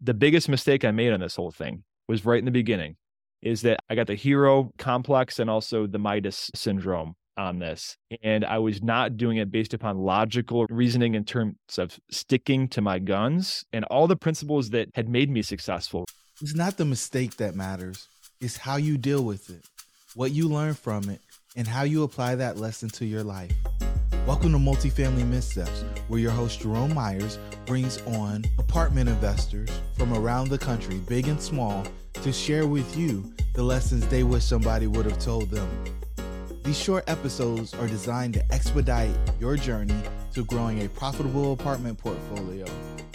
the 0.00 0.14
biggest 0.14 0.48
mistake 0.48 0.84
I 0.84 0.90
made 0.90 1.12
on 1.12 1.20
this 1.20 1.36
whole 1.36 1.50
thing 1.50 1.84
was 2.08 2.24
right 2.24 2.38
in 2.38 2.44
the 2.44 2.50
beginning 2.50 2.96
is 3.42 3.62
that 3.62 3.80
I 3.88 3.94
got 3.94 4.06
the 4.06 4.14
hero 4.14 4.70
complex 4.78 5.38
and 5.38 5.48
also 5.48 5.86
the 5.86 5.98
Midas 5.98 6.50
syndrome 6.54 7.14
on 7.36 7.60
this. 7.60 7.96
And 8.22 8.44
I 8.44 8.58
was 8.58 8.82
not 8.82 9.16
doing 9.16 9.36
it 9.36 9.50
based 9.50 9.74
upon 9.74 9.98
logical 9.98 10.66
reasoning 10.68 11.14
in 11.14 11.24
terms 11.24 11.54
of 11.78 11.98
sticking 12.10 12.68
to 12.68 12.80
my 12.80 12.98
guns 12.98 13.64
and 13.72 13.84
all 13.86 14.08
the 14.08 14.16
principles 14.16 14.70
that 14.70 14.88
had 14.94 15.08
made 15.08 15.30
me 15.30 15.42
successful. 15.42 16.04
It's 16.40 16.54
not 16.54 16.76
the 16.76 16.84
mistake 16.84 17.36
that 17.36 17.54
matters, 17.54 18.08
it's 18.40 18.56
how 18.56 18.76
you 18.76 18.98
deal 18.98 19.24
with 19.24 19.50
it, 19.50 19.64
what 20.14 20.32
you 20.32 20.48
learn 20.48 20.74
from 20.74 21.08
it, 21.10 21.20
and 21.56 21.66
how 21.66 21.82
you 21.82 22.02
apply 22.02 22.36
that 22.36 22.56
lesson 22.56 22.88
to 22.90 23.04
your 23.04 23.24
life. 23.24 23.52
Welcome 24.28 24.52
to 24.52 24.58
Multifamily 24.58 25.26
Missteps, 25.26 25.84
where 26.08 26.20
your 26.20 26.32
host 26.32 26.60
Jerome 26.60 26.92
Myers 26.92 27.38
brings 27.64 28.02
on 28.02 28.44
apartment 28.58 29.08
investors 29.08 29.70
from 29.96 30.12
around 30.12 30.50
the 30.50 30.58
country, 30.58 30.98
big 31.08 31.28
and 31.28 31.40
small, 31.40 31.86
to 32.12 32.30
share 32.30 32.66
with 32.66 32.94
you 32.94 33.32
the 33.54 33.62
lessons 33.62 34.06
they 34.08 34.24
wish 34.24 34.44
somebody 34.44 34.86
would 34.86 35.06
have 35.06 35.18
told 35.18 35.50
them. 35.50 35.66
These 36.62 36.78
short 36.78 37.04
episodes 37.08 37.72
are 37.72 37.86
designed 37.86 38.34
to 38.34 38.52
expedite 38.52 39.16
your 39.40 39.56
journey 39.56 39.98
to 40.34 40.44
growing 40.44 40.84
a 40.84 40.90
profitable 40.90 41.54
apartment 41.54 41.96
portfolio 41.96 42.66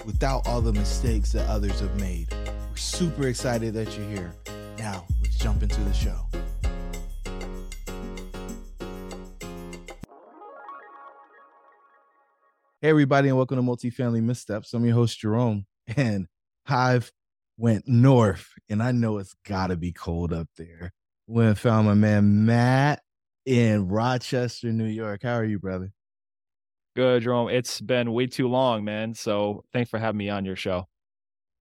without 0.07 0.47
all 0.47 0.61
the 0.61 0.73
mistakes 0.73 1.31
that 1.33 1.47
others 1.47 1.79
have 1.79 1.95
made. 1.99 2.25
We're 2.31 2.75
super 2.75 3.27
excited 3.27 3.75
that 3.75 3.95
you're 3.95 4.09
here. 4.09 4.33
Now, 4.79 5.05
let's 5.21 5.35
jump 5.35 5.61
into 5.61 5.79
the 5.81 5.93
show. 5.93 6.25
Hey, 12.83 12.89
everybody, 12.89 13.29
and 13.29 13.37
welcome 13.37 13.55
to 13.55 13.63
Multifamily 13.63 14.21
Missteps. 14.21 14.73
I'm 14.73 14.83
your 14.83 14.93
host, 14.93 15.17
Jerome, 15.17 15.65
and 15.95 16.27
I've 16.67 17.13
went 17.55 17.87
north, 17.87 18.49
and 18.67 18.83
I 18.83 18.91
know 18.91 19.19
it's 19.19 19.33
got 19.45 19.67
to 19.67 19.77
be 19.77 19.93
cold 19.93 20.33
up 20.33 20.49
there. 20.57 20.91
Went 21.25 21.47
and 21.47 21.57
found 21.57 21.87
my 21.87 21.93
man 21.93 22.45
Matt 22.45 23.01
in 23.45 23.87
Rochester, 23.87 24.73
New 24.73 24.83
York. 24.83 25.21
How 25.23 25.35
are 25.35 25.45
you, 25.45 25.59
brother? 25.59 25.93
Good, 26.93 27.23
Jerome. 27.23 27.47
It's 27.47 27.79
been 27.79 28.11
way 28.11 28.27
too 28.27 28.49
long, 28.49 28.83
man. 28.83 29.13
So 29.13 29.63
thanks 29.71 29.89
for 29.89 29.97
having 29.97 30.17
me 30.17 30.27
on 30.27 30.43
your 30.43 30.57
show. 30.57 30.89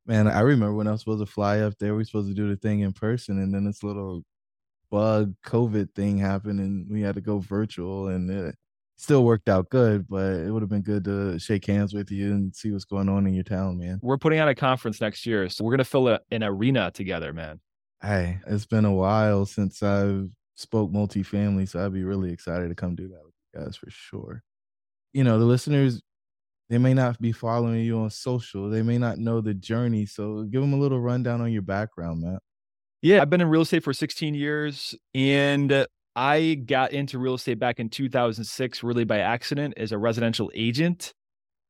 Man, 0.05 0.27
I 0.27 0.41
remember 0.41 0.75
when 0.75 0.89
I 0.89 0.91
was 0.91 1.03
supposed 1.03 1.25
to 1.25 1.33
fly 1.33 1.61
up 1.61 1.75
there, 1.79 1.93
we 1.93 1.99
were 1.99 2.05
supposed 2.05 2.31
to 2.31 2.35
do 2.35 2.49
the 2.49 2.57
thing 2.57 2.81
in 2.81 2.93
person, 2.93 3.39
and 3.39 3.55
then 3.55 3.65
this 3.65 3.85
little 3.85 4.25
bug 4.91 5.37
COVID 5.47 5.95
thing 5.95 6.19
happened, 6.19 6.59
and 6.59 6.91
we 6.91 7.01
had 7.03 7.15
to 7.15 7.21
go 7.21 7.39
virtual, 7.39 8.09
and 8.09 8.29
it, 8.29 8.57
still 8.97 9.25
worked 9.25 9.49
out 9.49 9.69
good, 9.71 10.07
but 10.09 10.35
it 10.35 10.51
would 10.51 10.63
have 10.63 10.71
been 10.71 10.83
good 10.83 11.05
to 11.05 11.39
shake 11.39 11.67
hands 11.67 11.93
with 11.93 12.11
you 12.11 12.33
and 12.33 12.55
see 12.55 12.71
what's 12.71 12.85
going 12.85 13.09
on 13.09 13.27
in 13.27 13.35
your 13.35 13.45
town, 13.45 13.79
man. 13.79 13.99
We're 14.03 14.19
putting 14.19 14.41
on 14.41 14.49
a 14.49 14.55
conference 14.55 15.01
next 15.01 15.27
year, 15.27 15.49
so 15.49 15.65
we're 15.65 15.73
gonna 15.73 15.85
fill 15.85 16.09
a, 16.09 16.21
an 16.31 16.45
arena 16.45 16.91
together, 16.93 17.33
man. 17.33 17.61
Hey, 18.01 18.41
it's 18.47 18.67
been 18.67 18.85
a 18.85 18.93
while 18.93 19.47
since 19.47 19.83
I've 19.83 20.29
spoke 20.57 20.91
multifamily, 20.91 21.69
so 21.69 21.85
I'd 21.85 21.93
be 21.93 22.05
really 22.05 22.33
excited 22.33 22.69
to 22.69 22.75
come 22.75 22.95
do 22.95 23.09
that 23.09 23.21
with 23.25 23.35
you 23.55 23.61
guys 23.61 23.77
for 23.77 23.91
sure. 23.91 24.43
You 25.13 25.25
know, 25.25 25.39
the 25.39 25.45
listeners, 25.45 26.01
they 26.69 26.79
may 26.79 26.95
not 26.95 27.21
be 27.21 27.33
following 27.33 27.81
you 27.85 27.99
on 27.99 28.11
social, 28.11 28.71
they 28.71 28.83
may 28.83 28.99
not 28.99 29.19
know 29.19 29.41
the 29.41 29.55
journey, 29.55 30.07
so 30.07 30.45
give 30.45 30.61
them 30.61 30.73
a 30.73 30.79
little 30.79 31.01
rundown 31.01 31.41
on 31.41 31.53
your 31.53 31.63
background, 31.63 32.23
Matt. 32.23 32.41
Yeah, 33.03 33.21
I've 33.21 33.31
been 33.31 33.41
in 33.41 33.49
real 33.49 33.63
estate 33.63 33.83
for 33.83 33.93
16 33.93 34.35
years, 34.35 34.95
and 35.13 35.87
I 36.15 36.55
got 36.67 36.93
into 36.93 37.19
real 37.19 37.35
estate 37.35 37.59
back 37.59 37.81
in 37.81 37.89
2006, 37.89 38.83
really 38.83 39.05
by 39.05 39.19
accident 39.19 39.75
as 39.77 39.93
a 39.93 39.99
residential 39.99 40.51
agent. 40.55 41.15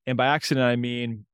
And 0.06 0.16
by 0.16 0.26
accident, 0.26 0.64
I 0.64 0.76
mean, 0.76 1.24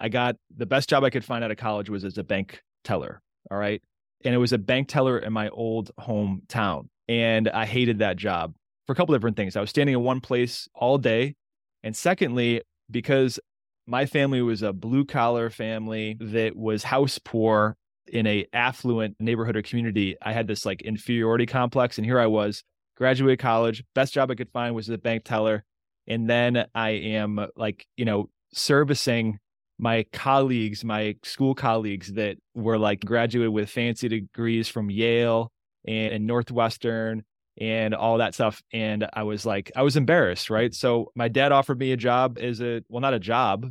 I 0.00 0.08
got 0.08 0.36
the 0.54 0.66
best 0.66 0.88
job 0.88 1.04
I 1.04 1.10
could 1.10 1.24
find 1.24 1.44
out 1.44 1.50
of 1.50 1.56
college 1.56 1.90
was 1.90 2.04
as 2.04 2.18
a 2.18 2.24
bank 2.24 2.62
teller. 2.82 3.20
All 3.50 3.58
right. 3.58 3.82
And 4.24 4.34
it 4.34 4.38
was 4.38 4.52
a 4.52 4.58
bank 4.58 4.88
teller 4.88 5.18
in 5.18 5.32
my 5.32 5.50
old 5.50 5.90
hometown. 6.00 6.88
And 7.08 7.48
I 7.50 7.66
hated 7.66 7.98
that 7.98 8.16
job 8.16 8.54
for 8.86 8.92
a 8.92 8.96
couple 8.96 9.14
different 9.14 9.36
things. 9.36 9.56
I 9.56 9.60
was 9.60 9.70
standing 9.70 9.94
in 9.94 10.02
one 10.02 10.20
place 10.20 10.68
all 10.74 10.96
day. 10.96 11.34
And 11.82 11.94
secondly, 11.94 12.62
because 12.90 13.38
my 13.86 14.06
family 14.06 14.40
was 14.40 14.62
a 14.62 14.72
blue 14.72 15.04
collar 15.04 15.50
family 15.50 16.16
that 16.20 16.56
was 16.56 16.84
house 16.84 17.18
poor 17.22 17.76
in 18.08 18.26
a 18.26 18.46
affluent 18.52 19.16
neighborhood 19.18 19.56
or 19.56 19.62
community, 19.62 20.16
I 20.22 20.32
had 20.32 20.46
this 20.46 20.66
like 20.66 20.82
inferiority 20.82 21.46
complex. 21.46 21.98
And 21.98 22.04
here 22.04 22.20
I 22.20 22.26
was, 22.26 22.62
graduated 22.96 23.40
college, 23.40 23.82
best 23.94 24.14
job 24.14 24.30
I 24.30 24.34
could 24.34 24.50
find 24.50 24.74
was 24.74 24.88
as 24.88 24.94
a 24.94 24.98
bank 24.98 25.24
teller. 25.24 25.64
And 26.06 26.28
then 26.28 26.66
I 26.74 26.90
am 26.90 27.46
like, 27.56 27.86
you 27.96 28.04
know, 28.04 28.28
servicing 28.52 29.38
my 29.78 30.04
colleagues, 30.12 30.84
my 30.84 31.16
school 31.24 31.54
colleagues 31.54 32.12
that 32.12 32.36
were 32.54 32.78
like 32.78 33.04
graduated 33.04 33.52
with 33.52 33.70
fancy 33.70 34.08
degrees 34.08 34.68
from 34.68 34.90
Yale 34.90 35.50
and, 35.86 36.12
and 36.12 36.26
Northwestern 36.26 37.24
and 37.60 37.94
all 37.94 38.18
that 38.18 38.34
stuff. 38.34 38.62
And 38.72 39.08
I 39.12 39.22
was 39.22 39.44
like, 39.46 39.72
I 39.74 39.82
was 39.82 39.96
embarrassed, 39.96 40.50
right? 40.50 40.72
So 40.74 41.10
my 41.16 41.28
dad 41.28 41.52
offered 41.52 41.78
me 41.78 41.92
a 41.92 41.96
job 41.96 42.38
as 42.40 42.60
a, 42.60 42.82
well, 42.88 43.00
not 43.00 43.14
a 43.14 43.18
job, 43.18 43.66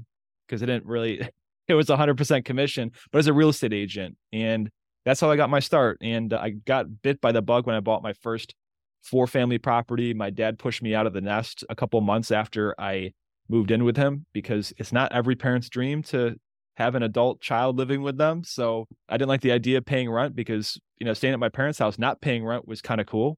because 0.47 0.61
I 0.63 0.65
didn't 0.65 0.85
really 0.85 1.27
it 1.67 1.75
was 1.75 1.87
100% 1.87 2.45
commission, 2.45 2.91
but 3.11 3.19
as 3.19 3.27
a 3.27 3.33
real 3.33 3.49
estate 3.49 3.73
agent. 3.73 4.17
And 4.31 4.69
that's 5.05 5.19
how 5.19 5.31
I 5.31 5.35
got 5.35 5.49
my 5.49 5.59
start. 5.59 5.97
And 6.01 6.33
I 6.33 6.51
got 6.51 7.01
bit 7.01 7.21
by 7.21 7.31
the 7.31 7.41
bug 7.41 7.65
when 7.65 7.75
I 7.75 7.79
bought 7.79 8.03
my 8.03 8.13
first 8.13 8.55
four 9.01 9.27
family 9.27 9.57
property. 9.57 10.13
My 10.13 10.29
dad 10.29 10.59
pushed 10.59 10.81
me 10.81 10.95
out 10.95 11.07
of 11.07 11.13
the 11.13 11.21
nest 11.21 11.63
a 11.69 11.75
couple 11.75 11.99
months 12.01 12.31
after 12.31 12.73
I 12.79 13.11
moved 13.49 13.71
in 13.71 13.83
with 13.83 13.97
him 13.97 14.25
because 14.33 14.73
it's 14.77 14.93
not 14.93 15.11
every 15.11 15.35
parent's 15.35 15.69
dream 15.69 16.01
to 16.03 16.35
have 16.75 16.95
an 16.95 17.03
adult 17.03 17.41
child 17.41 17.77
living 17.77 18.01
with 18.01 18.17
them. 18.17 18.43
So 18.43 18.87
I 19.09 19.17
didn't 19.17 19.29
like 19.29 19.41
the 19.41 19.51
idea 19.51 19.77
of 19.77 19.85
paying 19.85 20.09
rent 20.09 20.35
because, 20.35 20.79
you 20.99 21.05
know, 21.05 21.13
staying 21.13 21.33
at 21.33 21.39
my 21.39 21.49
parents' 21.49 21.79
house, 21.79 21.99
not 21.99 22.21
paying 22.21 22.45
rent 22.45 22.67
was 22.67 22.81
kind 22.81 22.99
of 22.99 23.07
cool. 23.07 23.37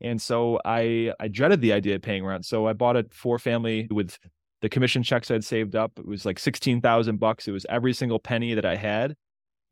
And 0.00 0.20
so 0.20 0.58
I 0.64 1.12
I 1.20 1.28
dreaded 1.28 1.60
the 1.60 1.72
idea 1.72 1.96
of 1.96 2.02
paying 2.02 2.24
rent. 2.24 2.46
So 2.46 2.66
I 2.66 2.72
bought 2.72 2.96
a 2.96 3.06
four 3.12 3.38
family 3.38 3.86
with 3.90 4.18
the 4.62 4.68
commission 4.68 5.02
checks 5.02 5.30
I'd 5.30 5.44
saved 5.44 5.74
up. 5.74 5.92
It 5.98 6.06
was 6.06 6.24
like 6.24 6.38
16,000 6.38 7.18
bucks. 7.18 7.48
It 7.48 7.52
was 7.52 7.66
every 7.68 7.92
single 7.92 8.18
penny 8.18 8.54
that 8.54 8.64
I 8.64 8.76
had. 8.76 9.16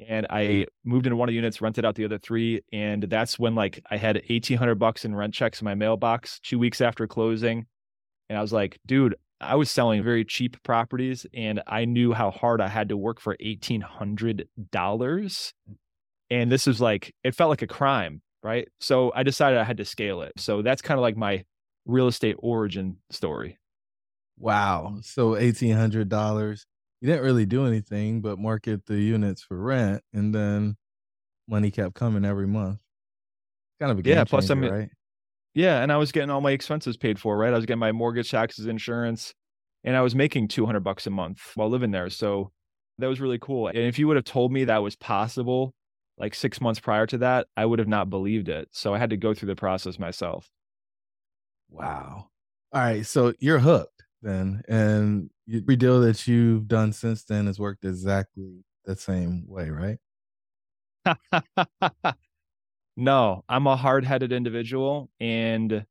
And 0.07 0.27
I 0.31 0.45
mm-hmm. 0.45 0.91
moved 0.91 1.07
into 1.07 1.17
one 1.17 1.29
of 1.29 1.33
the 1.33 1.37
units, 1.37 1.61
rented 1.61 1.85
out 1.85 1.97
the 1.97 2.05
other 2.05 2.19
three. 2.19 2.63
And 2.73 3.05
that's 3.05 3.39
when 3.39 3.55
like 3.55 3.83
I 3.91 3.97
had 3.97 4.17
1800 4.17 4.77
bucks 4.77 5.05
in 5.05 5.15
rent 5.15 5.35
checks 5.35 5.61
in 5.61 5.65
my 5.65 5.75
mailbox 5.75 6.41
two 6.41 6.59
weeks 6.59 6.81
after 6.81 7.07
closing. 7.07 7.67
And 8.29 8.39
I 8.39 8.43
was 8.43 8.53
like, 8.53 8.79
dude, 8.87 9.17
I 9.41 9.57
was 9.57 9.71
selling 9.71 10.03
very 10.03 10.25
cheap 10.25 10.63
properties 10.63 11.27
and 11.35 11.63
I 11.67 11.85
knew 11.85 12.13
how 12.13 12.31
hard 12.31 12.61
I 12.61 12.69
had 12.69 12.89
to 12.91 12.97
work 12.97 13.21
for 13.21 13.37
$1,800. 13.37 15.53
And 16.31 16.53
this 16.53 16.67
was 16.67 16.81
like, 16.81 17.15
it 17.25 17.35
felt 17.35 17.51
like 17.51 17.63
a 17.63 17.67
crime, 17.67 18.23
right? 18.43 18.69
So 18.81 19.13
I 19.15 19.23
decided 19.23 19.59
I 19.59 19.65
had 19.65 19.79
to 19.79 19.85
scale 19.85 20.23
it. 20.23 20.33
So 20.37 20.63
that's 20.63 20.83
kind 20.83 20.99
of 20.99 21.03
like 21.03 21.17
my 21.17 21.45
real 21.87 22.09
estate 22.09 22.37
origin 22.39 22.97
story. 23.11 23.59
Wow. 24.39 24.99
So 25.03 25.37
eighteen 25.37 25.77
hundred 25.77 26.09
dollars. 26.09 26.67
You 27.01 27.09
didn't 27.09 27.25
really 27.25 27.47
do 27.47 27.67
anything 27.67 28.21
but 28.21 28.39
market 28.39 28.87
the 28.87 29.01
units 29.01 29.43
for 29.43 29.57
rent, 29.57 30.03
and 30.13 30.35
then 30.35 30.77
money 31.49 31.71
kept 31.71 31.95
coming 31.95 32.25
every 32.25 32.47
month. 32.47 32.79
Kind 33.81 33.93
of 33.93 34.05
a 34.05 34.09
yeah. 34.09 34.25
Plus, 34.25 34.51
I 34.51 34.55
mean, 34.55 34.71
right? 34.71 34.91
Yeah, 35.55 35.83
and 35.83 35.93
I 35.93 35.97
was 35.97 36.13
getting 36.13 36.31
all 36.31 36.41
my 36.41 36.51
expenses 36.53 36.97
paid 36.97 37.19
for. 37.19 37.37
Right, 37.37 37.53
I 37.53 37.57
was 37.57 37.67
getting 37.67 37.79
my 37.81 37.93
mortgage, 37.93 38.31
taxes, 38.31 38.67
insurance, 38.67 39.33
and 39.85 39.97
I 39.97 40.01
was 40.01 40.15
making 40.15 40.49
two 40.49 40.67
hundred 40.67 40.81
bucks 40.81 41.07
a 41.07 41.11
month 41.11 41.41
while 41.55 41.69
living 41.69 41.91
there. 41.91 42.11
So 42.11 42.51
that 42.99 43.07
was 43.07 43.21
really 43.21 43.39
cool. 43.39 43.69
And 43.69 43.79
if 43.79 43.99
you 43.99 44.09
would 44.09 44.17
have 44.17 44.25
told 44.25 44.53
me 44.53 44.65
that 44.65 44.83
was 44.83 44.97
possible, 44.97 45.73
like 46.17 46.35
six 46.35 46.61
months 46.61 46.81
prior 46.81 47.07
to 47.07 47.19
that, 47.19 47.47
I 47.57 47.65
would 47.65 47.79
have 47.79 47.87
not 47.87 48.11
believed 48.11 48.49
it. 48.49 48.69
So 48.73 48.93
I 48.93 48.99
had 48.99 49.11
to 49.11 49.17
go 49.17 49.35
through 49.35 49.49
the 49.49 49.57
process 49.57 50.01
myself. 50.01 50.51
Wow. 51.71 52.27
All 52.73 52.81
right. 52.81 53.07
So 53.07 53.35
you're 53.39 53.61
hooked 53.61 54.03
then, 54.23 54.63
and 54.69 55.31
every 55.53 55.77
deal 55.77 56.01
that 56.01 56.27
you've 56.27 56.69
done 56.69 56.93
since 56.93 57.25
then 57.25 57.47
has 57.47 57.59
worked 57.59 57.85
exactly 57.85 58.65
the 58.85 58.97
same 58.97 59.45
way, 59.47 59.71
right? 59.71 59.99
no, 62.97 63.45
I'm 63.49 63.67
a 63.67 63.77
hard 63.77 64.05
headed 64.05 64.33
individual, 64.33 65.11
and 65.21 65.85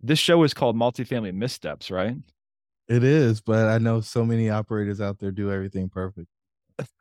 this 0.00 0.18
show 0.18 0.42
is 0.42 0.54
called 0.54 0.76
Multifamily 0.76 1.34
Missteps, 1.34 1.90
right? 1.90 2.16
It 2.88 3.04
is, 3.04 3.40
but 3.40 3.68
I 3.68 3.78
know 3.78 4.00
so 4.00 4.24
many 4.24 4.50
operators 4.50 5.00
out 5.00 5.18
there 5.18 5.30
do 5.30 5.52
everything 5.52 5.88
perfect. 5.88 6.28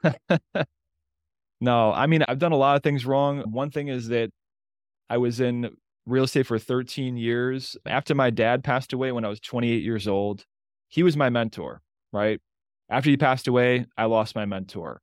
no, 1.62 1.91
I 1.91 2.05
mean, 2.05 2.23
I've 2.27 2.39
done 2.39 2.51
a 2.51 2.57
lot 2.57 2.75
of 2.75 2.83
things 2.83 3.05
wrong. 3.05 3.39
One 3.51 3.71
thing 3.71 3.88
is 3.88 4.09
that 4.09 4.29
I 5.09 5.17
was 5.17 5.39
in 5.39 5.71
real 6.06 6.24
estate 6.24 6.48
for 6.48 6.60
13 6.60 7.18
years. 7.18 7.78
After 7.86 8.16
my 8.16 8.30
dad 8.30 8.63
passed 8.63 8.94
away 8.94 9.12
when 9.12 9.25
I 9.25 9.30
was 9.30 9.40
28 9.40 9.84
years 9.84 10.07
old, 10.07 10.46
he 10.88 11.04
was 11.04 11.16
my 11.16 11.30
mentor, 11.30 11.81
right? 12.12 12.40
After 12.90 13.10
he 13.10 13.18
passed 13.18 13.48
away, 13.48 13.86
I 13.98 14.06
lost 14.06 14.36
my 14.36 14.46
mentor. 14.46 15.01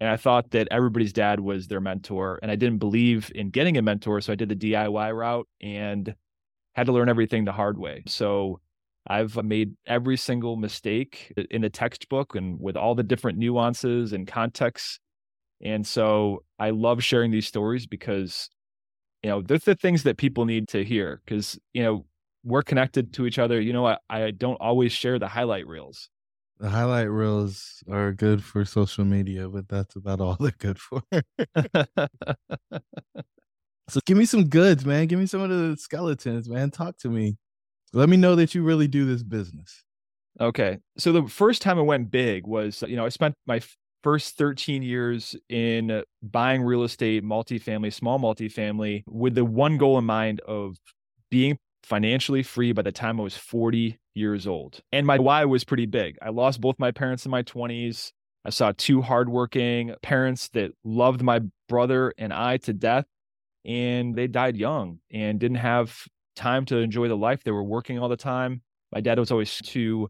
And 0.00 0.08
I 0.08 0.16
thought 0.16 0.52
that 0.52 0.68
everybody's 0.70 1.12
dad 1.12 1.40
was 1.40 1.66
their 1.66 1.80
mentor. 1.80 2.38
And 2.42 2.50
I 2.50 2.56
didn't 2.56 2.78
believe 2.78 3.32
in 3.34 3.50
getting 3.50 3.76
a 3.76 3.82
mentor. 3.82 4.20
So 4.20 4.32
I 4.32 4.36
did 4.36 4.48
the 4.48 4.56
DIY 4.56 5.16
route 5.16 5.48
and 5.60 6.14
had 6.74 6.86
to 6.86 6.92
learn 6.92 7.08
everything 7.08 7.44
the 7.44 7.52
hard 7.52 7.78
way. 7.78 8.02
So 8.06 8.60
I've 9.08 9.36
made 9.42 9.74
every 9.86 10.16
single 10.16 10.56
mistake 10.56 11.32
in 11.50 11.62
the 11.62 11.70
textbook 11.70 12.34
and 12.34 12.60
with 12.60 12.76
all 12.76 12.94
the 12.94 13.02
different 13.02 13.38
nuances 13.38 14.12
and 14.12 14.26
contexts. 14.26 15.00
And 15.60 15.86
so 15.86 16.44
I 16.58 16.70
love 16.70 17.02
sharing 17.02 17.30
these 17.30 17.46
stories 17.46 17.86
because, 17.86 18.50
you 19.22 19.30
know, 19.30 19.42
they're 19.42 19.58
the 19.58 19.74
things 19.74 20.04
that 20.04 20.16
people 20.16 20.44
need 20.44 20.68
to 20.68 20.84
hear 20.84 21.20
because, 21.24 21.58
you 21.72 21.82
know, 21.82 22.06
we're 22.44 22.62
connected 22.62 23.12
to 23.14 23.26
each 23.26 23.38
other. 23.38 23.60
You 23.60 23.72
know, 23.72 23.86
I, 23.86 23.98
I 24.08 24.30
don't 24.30 24.60
always 24.60 24.92
share 24.92 25.18
the 25.18 25.28
highlight 25.28 25.66
reels. 25.66 26.08
The 26.58 26.70
highlight 26.70 27.10
reels 27.10 27.82
are 27.90 28.12
good 28.12 28.42
for 28.42 28.64
social 28.64 29.04
media, 29.04 29.48
but 29.48 29.68
that's 29.68 29.96
about 29.96 30.20
all 30.20 30.36
they're 30.40 30.52
good 30.58 30.78
for. 30.78 31.02
so 33.88 34.00
give 34.06 34.16
me 34.16 34.24
some 34.24 34.48
goods, 34.48 34.84
man. 34.84 35.06
Give 35.06 35.18
me 35.18 35.26
some 35.26 35.40
of 35.40 35.50
the 35.50 35.76
skeletons, 35.76 36.48
man. 36.48 36.70
Talk 36.70 36.96
to 36.98 37.08
me. 37.08 37.36
Let 37.92 38.08
me 38.08 38.16
know 38.16 38.34
that 38.36 38.54
you 38.54 38.62
really 38.62 38.88
do 38.88 39.06
this 39.06 39.22
business. 39.22 39.84
Okay. 40.40 40.78
So 40.98 41.12
the 41.12 41.26
first 41.26 41.62
time 41.62 41.78
I 41.78 41.82
went 41.82 42.10
big 42.10 42.46
was, 42.46 42.82
you 42.86 42.96
know, 42.96 43.04
I 43.04 43.08
spent 43.08 43.34
my 43.46 43.60
first 44.02 44.36
13 44.36 44.82
years 44.82 45.36
in 45.48 46.02
buying 46.22 46.62
real 46.62 46.84
estate, 46.84 47.24
multifamily, 47.24 47.92
small 47.92 48.18
multifamily, 48.18 49.02
with 49.06 49.34
the 49.34 49.44
one 49.44 49.76
goal 49.76 49.98
in 49.98 50.04
mind 50.04 50.40
of 50.40 50.76
being 51.30 51.58
financially 51.82 52.42
free 52.42 52.72
by 52.72 52.82
the 52.82 52.92
time 52.92 53.18
I 53.20 53.22
was 53.22 53.36
40 53.36 53.98
years 54.14 54.46
old. 54.46 54.80
And 54.92 55.06
my 55.06 55.18
why 55.18 55.44
was 55.44 55.64
pretty 55.64 55.86
big. 55.86 56.18
I 56.20 56.30
lost 56.30 56.60
both 56.60 56.78
my 56.78 56.90
parents 56.90 57.24
in 57.24 57.30
my 57.30 57.42
20s. 57.42 58.12
I 58.44 58.50
saw 58.50 58.72
two 58.76 59.02
hardworking 59.02 59.94
parents 60.02 60.48
that 60.50 60.72
loved 60.84 61.22
my 61.22 61.40
brother 61.68 62.12
and 62.18 62.32
I 62.32 62.58
to 62.58 62.72
death, 62.72 63.04
and 63.64 64.14
they 64.14 64.26
died 64.26 64.56
young 64.56 65.00
and 65.10 65.38
didn't 65.38 65.58
have 65.58 66.04
time 66.36 66.64
to 66.66 66.78
enjoy 66.78 67.08
the 67.08 67.16
life. 67.16 67.42
They 67.42 67.50
were 67.50 67.64
working 67.64 67.98
all 67.98 68.08
the 68.08 68.16
time. 68.16 68.62
My 68.92 69.00
dad 69.00 69.18
was 69.18 69.30
always 69.30 69.56
too, 69.56 70.08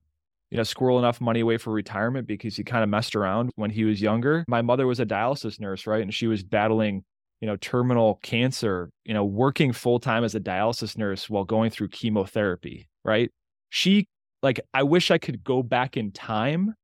you 0.51 0.57
know, 0.57 0.63
squirrel 0.63 0.99
enough 0.99 1.21
money 1.21 1.41
away 1.41 1.59
for 1.59 1.73
retirement 1.73 2.27
because 2.27 2.57
he 2.57 2.65
kind 2.65 2.83
of 2.83 2.89
messed 2.89 3.15
around 3.15 3.51
when 3.57 3.71
he 3.71 3.85
was 3.85 4.01
younger. 4.01 4.45
My 4.49 4.63
mother 4.63 4.87
was 4.87 5.01
a 5.01 5.07
dialysis 5.07 5.61
nurse, 5.61 5.87
right? 5.87 6.03
And 6.03 6.13
she 6.13 6.27
was 6.27 6.43
battling, 6.43 7.05
you 7.41 7.47
know, 7.47 7.57
terminal 7.57 8.19
cancer, 8.23 8.91
you 9.05 9.13
know, 9.13 9.25
working 9.25 9.73
full 9.73 10.01
time 10.01 10.25
as 10.25 10.35
a 10.35 10.41
dialysis 10.41 10.97
nurse 10.97 11.29
while 11.29 11.45
going 11.45 11.71
through 11.71 11.89
chemotherapy, 11.89 12.89
right? 13.05 13.31
She, 13.69 14.09
like, 14.43 14.61
I 14.73 14.85
wish 14.85 15.11
I 15.11 15.19
could 15.19 15.45
go 15.45 15.63
back 15.63 15.97
in 15.97 16.13
time 16.13 16.75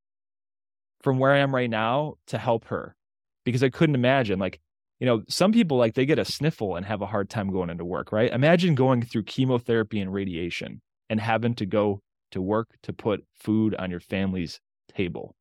from 1.02 1.18
where 1.18 1.32
I 1.32 1.38
am 1.38 1.54
right 1.54 1.70
now 1.70 2.14
to 2.28 2.38
help 2.38 2.66
her 2.66 2.94
because 3.44 3.62
I 3.62 3.70
couldn't 3.70 3.94
imagine, 3.94 4.38
like, 4.38 4.60
you 5.00 5.06
know, 5.06 5.22
some 5.28 5.52
people 5.52 5.76
like 5.76 5.94
they 5.94 6.06
get 6.06 6.18
a 6.18 6.24
sniffle 6.24 6.76
and 6.76 6.86
have 6.86 7.02
a 7.02 7.06
hard 7.06 7.28
time 7.28 7.50
going 7.50 7.70
into 7.70 7.84
work, 7.84 8.12
right? 8.12 8.32
Imagine 8.32 8.74
going 8.74 9.02
through 9.02 9.24
chemotherapy 9.24 10.00
and 10.00 10.12
radiation 10.12 10.80
and 11.10 11.20
having 11.20 11.54
to 11.56 11.66
go 11.66 12.00
to 12.34 12.42
work 12.42 12.68
to 12.82 12.92
put 12.92 13.24
food 13.32 13.74
on 13.76 13.90
your 13.90 14.00
family's 14.00 14.60
table. 14.94 15.34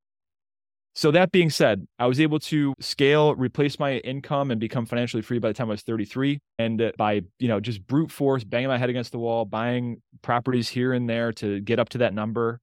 So 0.96 1.10
that 1.10 1.32
being 1.32 1.50
said, 1.50 1.88
I 1.98 2.06
was 2.06 2.20
able 2.20 2.40
to 2.40 2.76
scale, 2.80 3.34
replace 3.34 3.80
my 3.80 3.98
income 3.98 4.52
and 4.52 4.60
become 4.60 4.86
financially 4.86 5.24
free 5.24 5.40
by 5.40 5.48
the 5.48 5.56
time 5.56 5.68
I 5.70 5.72
was 5.72 5.82
33 5.82 6.40
and 6.60 6.80
uh, 6.80 6.92
by, 6.98 7.24
you 7.40 7.48
know, 7.48 7.60
just 7.60 7.86
brute 7.88 8.12
force 8.12 8.44
banging 8.44 8.68
my 8.68 8.78
head 8.78 8.92
against 8.92 9.12
the 9.12 9.18
wall, 9.18 9.44
buying 9.44 10.04
properties 10.22 10.70
here 10.70 10.94
and 10.94 11.10
there 11.10 11.32
to 11.34 11.60
get 11.62 11.80
up 11.80 11.90
to 11.90 11.98
that 12.00 12.14
number. 12.14 12.60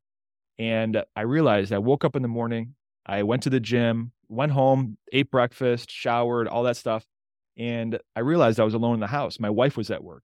And 0.61 1.03
I 1.17 1.23
realized 1.23 1.73
I 1.73 1.79
woke 1.79 2.05
up 2.05 2.15
in 2.15 2.23
the 2.23 2.29
morning, 2.29 2.77
I 3.05 3.25
went 3.25 3.43
to 3.45 3.51
the 3.51 3.59
gym, 3.59 4.13
went 4.29 4.53
home, 4.53 4.97
ate 5.13 5.31
breakfast, 5.31 5.91
showered, 5.91 6.47
all 6.47 6.63
that 6.63 6.77
stuff. 6.77 7.05
And 7.57 7.99
I 8.15 8.21
realized 8.21 8.61
I 8.61 8.65
was 8.65 8.75
alone 8.75 8.95
in 8.95 9.01
the 9.01 9.09
house. 9.09 9.41
My 9.41 9.51
wife 9.51 9.77
was 9.77 9.91
at 9.91 10.05
work. 10.05 10.23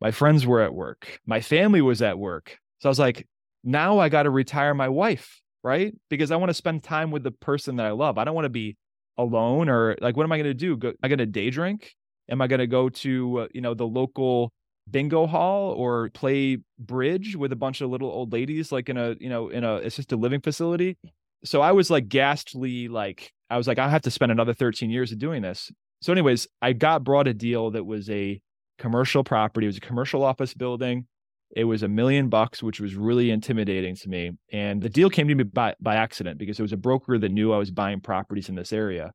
My 0.00 0.10
friends 0.10 0.46
were 0.46 0.60
at 0.60 0.74
work. 0.74 1.20
My 1.24 1.40
family 1.40 1.80
was 1.80 2.02
at 2.02 2.18
work. 2.18 2.58
So 2.84 2.88
I 2.88 2.90
was 2.90 2.98
like, 2.98 3.26
now 3.64 3.98
I 3.98 4.10
got 4.10 4.24
to 4.24 4.30
retire 4.30 4.74
my 4.74 4.90
wife, 4.90 5.40
right? 5.62 5.94
Because 6.10 6.30
I 6.30 6.36
want 6.36 6.50
to 6.50 6.54
spend 6.54 6.82
time 6.82 7.10
with 7.10 7.22
the 7.22 7.30
person 7.30 7.76
that 7.76 7.86
I 7.86 7.92
love. 7.92 8.18
I 8.18 8.24
don't 8.24 8.34
want 8.34 8.44
to 8.44 8.50
be 8.50 8.76
alone 9.16 9.70
or 9.70 9.96
like, 10.00 10.16
what 10.16 10.24
am 10.24 10.32
I 10.32 10.36
going 10.36 10.50
to 10.50 10.54
do? 10.54 10.76
Go, 10.76 10.88
am 10.88 10.96
I 11.02 11.08
going 11.08 11.18
to 11.18 11.26
day 11.26 11.48
drink? 11.48 11.94
Am 12.30 12.42
I 12.42 12.46
going 12.46 12.60
to 12.60 12.66
go 12.66 12.90
to, 12.90 13.38
uh, 13.38 13.46
you 13.54 13.62
know, 13.62 13.74
the 13.74 13.86
local 13.86 14.52
bingo 14.90 15.26
hall 15.26 15.72
or 15.72 16.10
play 16.10 16.58
bridge 16.78 17.36
with 17.36 17.52
a 17.52 17.56
bunch 17.56 17.80
of 17.80 17.88
little 17.88 18.10
old 18.10 18.34
ladies 18.34 18.70
like 18.70 18.90
in 18.90 18.98
a 18.98 19.14
you 19.18 19.30
know 19.30 19.48
in 19.48 19.64
a 19.64 19.76
assisted 19.76 20.18
living 20.18 20.42
facility 20.42 20.98
so 21.44 21.60
I 21.60 21.72
was 21.72 21.90
like 21.90 22.08
ghastly, 22.08 22.88
like 22.88 23.32
I 23.50 23.56
was 23.56 23.68
like, 23.68 23.78
I 23.78 23.88
have 23.88 24.02
to 24.02 24.10
spend 24.10 24.32
another 24.32 24.54
13 24.54 24.90
years 24.90 25.12
of 25.12 25.18
doing 25.18 25.42
this. 25.42 25.70
So, 26.00 26.12
anyways, 26.12 26.48
I 26.60 26.72
got 26.72 27.04
brought 27.04 27.28
a 27.28 27.34
deal 27.34 27.70
that 27.72 27.84
was 27.84 28.10
a 28.10 28.40
commercial 28.78 29.24
property. 29.24 29.66
It 29.66 29.68
was 29.68 29.76
a 29.76 29.80
commercial 29.80 30.24
office 30.24 30.54
building. 30.54 31.06
It 31.54 31.64
was 31.64 31.82
a 31.82 31.88
million 31.88 32.28
bucks, 32.28 32.62
which 32.62 32.80
was 32.80 32.96
really 32.96 33.30
intimidating 33.30 33.94
to 33.96 34.08
me. 34.08 34.32
And 34.52 34.82
the 34.82 34.88
deal 34.88 35.08
came 35.08 35.28
to 35.28 35.34
me 35.34 35.44
by, 35.44 35.74
by 35.80 35.94
accident 35.94 36.38
because 36.38 36.58
it 36.58 36.62
was 36.62 36.72
a 36.72 36.76
broker 36.76 37.16
that 37.18 37.30
knew 37.30 37.52
I 37.52 37.58
was 37.58 37.70
buying 37.70 38.00
properties 38.00 38.48
in 38.48 38.56
this 38.56 38.72
area. 38.72 39.12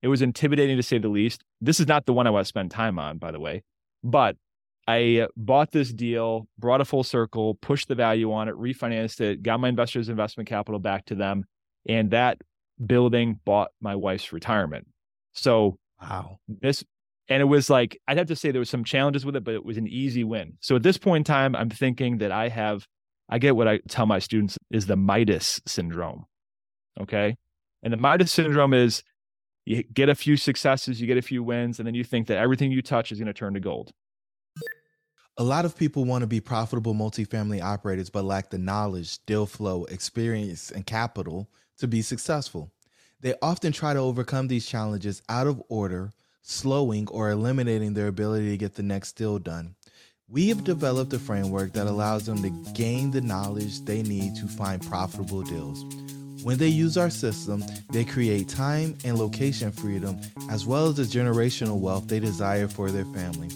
It 0.00 0.08
was 0.08 0.22
intimidating 0.22 0.76
to 0.78 0.82
say 0.82 0.98
the 0.98 1.08
least. 1.08 1.44
This 1.60 1.78
is 1.78 1.86
not 1.86 2.06
the 2.06 2.12
one 2.12 2.26
I 2.26 2.30
want 2.30 2.44
to 2.44 2.48
spend 2.48 2.70
time 2.70 2.98
on, 2.98 3.18
by 3.18 3.30
the 3.30 3.38
way. 3.38 3.62
But 4.02 4.36
I 4.88 5.20
uh, 5.20 5.26
bought 5.36 5.70
this 5.70 5.92
deal, 5.92 6.48
brought 6.58 6.80
a 6.80 6.84
full 6.84 7.04
circle, 7.04 7.54
pushed 7.56 7.88
the 7.88 7.94
value 7.94 8.32
on 8.32 8.48
it, 8.48 8.54
refinanced 8.54 9.20
it, 9.20 9.42
got 9.42 9.60
my 9.60 9.68
investors' 9.68 10.08
investment 10.08 10.48
capital 10.48 10.80
back 10.80 11.04
to 11.06 11.14
them, 11.14 11.44
and 11.88 12.10
that 12.10 12.38
building 12.84 13.38
bought 13.44 13.68
my 13.80 13.94
wife's 13.94 14.32
retirement. 14.32 14.88
So 15.34 15.78
wow, 16.00 16.38
this 16.48 16.84
and 17.28 17.40
it 17.40 17.46
was 17.46 17.70
like 17.70 18.00
I'd 18.08 18.18
have 18.18 18.28
to 18.28 18.36
say 18.36 18.50
there 18.50 18.58
was 18.58 18.70
some 18.70 18.84
challenges 18.84 19.24
with 19.24 19.36
it, 19.36 19.44
but 19.44 19.54
it 19.54 19.64
was 19.64 19.78
an 19.78 19.88
easy 19.88 20.24
win. 20.24 20.54
So 20.60 20.76
at 20.76 20.82
this 20.82 20.98
point 20.98 21.28
in 21.28 21.32
time, 21.32 21.56
I'm 21.56 21.70
thinking 21.70 22.18
that 22.18 22.32
I 22.32 22.48
have 22.48 22.86
I 23.28 23.38
get 23.38 23.56
what 23.56 23.68
I 23.68 23.78
tell 23.88 24.06
my 24.06 24.18
students 24.18 24.58
is 24.70 24.86
the 24.86 24.96
Midas 24.96 25.60
syndrome. 25.66 26.26
Okay. 27.00 27.36
And 27.82 27.92
the 27.92 27.96
Midas 27.96 28.30
syndrome 28.30 28.74
is 28.74 29.02
you 29.64 29.82
get 29.84 30.08
a 30.08 30.14
few 30.14 30.36
successes, 30.36 31.00
you 31.00 31.06
get 31.06 31.18
a 31.18 31.22
few 31.22 31.42
wins, 31.42 31.78
and 31.78 31.86
then 31.86 31.94
you 31.94 32.04
think 32.04 32.26
that 32.26 32.38
everything 32.38 32.72
you 32.72 32.82
touch 32.82 33.12
is 33.12 33.18
going 33.18 33.26
to 33.26 33.32
turn 33.32 33.54
to 33.54 33.60
gold. 33.60 33.92
A 35.38 35.44
lot 35.44 35.64
of 35.64 35.76
people 35.76 36.04
want 36.04 36.22
to 36.22 36.26
be 36.26 36.40
profitable 36.40 36.94
multifamily 36.94 37.62
operators, 37.62 38.10
but 38.10 38.24
lack 38.24 38.50
the 38.50 38.58
knowledge, 38.58 39.24
deal 39.24 39.46
flow, 39.46 39.84
experience, 39.84 40.70
and 40.70 40.84
capital 40.84 41.48
to 41.78 41.88
be 41.88 42.02
successful. 42.02 42.70
They 43.20 43.34
often 43.40 43.72
try 43.72 43.94
to 43.94 44.00
overcome 44.00 44.48
these 44.48 44.66
challenges 44.66 45.22
out 45.28 45.46
of 45.46 45.62
order, 45.68 46.12
slowing 46.42 47.08
or 47.08 47.30
eliminating 47.30 47.94
their 47.94 48.08
ability 48.08 48.50
to 48.50 48.56
get 48.56 48.74
the 48.74 48.82
next 48.82 49.12
deal 49.12 49.38
done. 49.38 49.74
We 50.28 50.48
have 50.48 50.64
developed 50.64 51.12
a 51.12 51.18
framework 51.18 51.72
that 51.74 51.86
allows 51.86 52.26
them 52.26 52.42
to 52.42 52.50
gain 52.72 53.10
the 53.10 53.20
knowledge 53.20 53.84
they 53.84 54.02
need 54.02 54.34
to 54.36 54.46
find 54.46 54.84
profitable 54.86 55.42
deals. 55.42 55.84
When 56.42 56.58
they 56.58 56.68
use 56.68 56.96
our 56.96 57.10
system, 57.10 57.62
they 57.90 58.04
create 58.04 58.48
time 58.48 58.96
and 59.04 59.18
location 59.18 59.70
freedom, 59.70 60.18
as 60.50 60.66
well 60.66 60.88
as 60.88 60.96
the 60.96 61.04
generational 61.04 61.78
wealth 61.78 62.08
they 62.08 62.18
desire 62.18 62.66
for 62.66 62.90
their 62.90 63.04
family. 63.06 63.48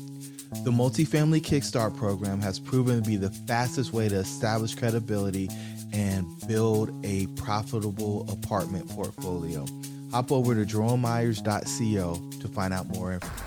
The 0.64 0.70
Multifamily 0.70 1.40
Kickstart 1.42 1.96
program 1.96 2.40
has 2.40 2.60
proven 2.60 3.02
to 3.02 3.08
be 3.08 3.16
the 3.16 3.30
fastest 3.30 3.92
way 3.92 4.08
to 4.08 4.16
establish 4.16 4.74
credibility 4.74 5.48
and 5.92 6.26
build 6.46 6.92
a 7.04 7.26
profitable 7.28 8.30
apartment 8.30 8.88
portfolio. 8.88 9.66
Hop 10.12 10.30
over 10.30 10.54
to 10.54 10.64
jeromemyers.co 10.64 12.35
to 12.46 12.52
find 12.52 12.72
out 12.72 12.86
more 12.88 13.14
information. 13.14 13.44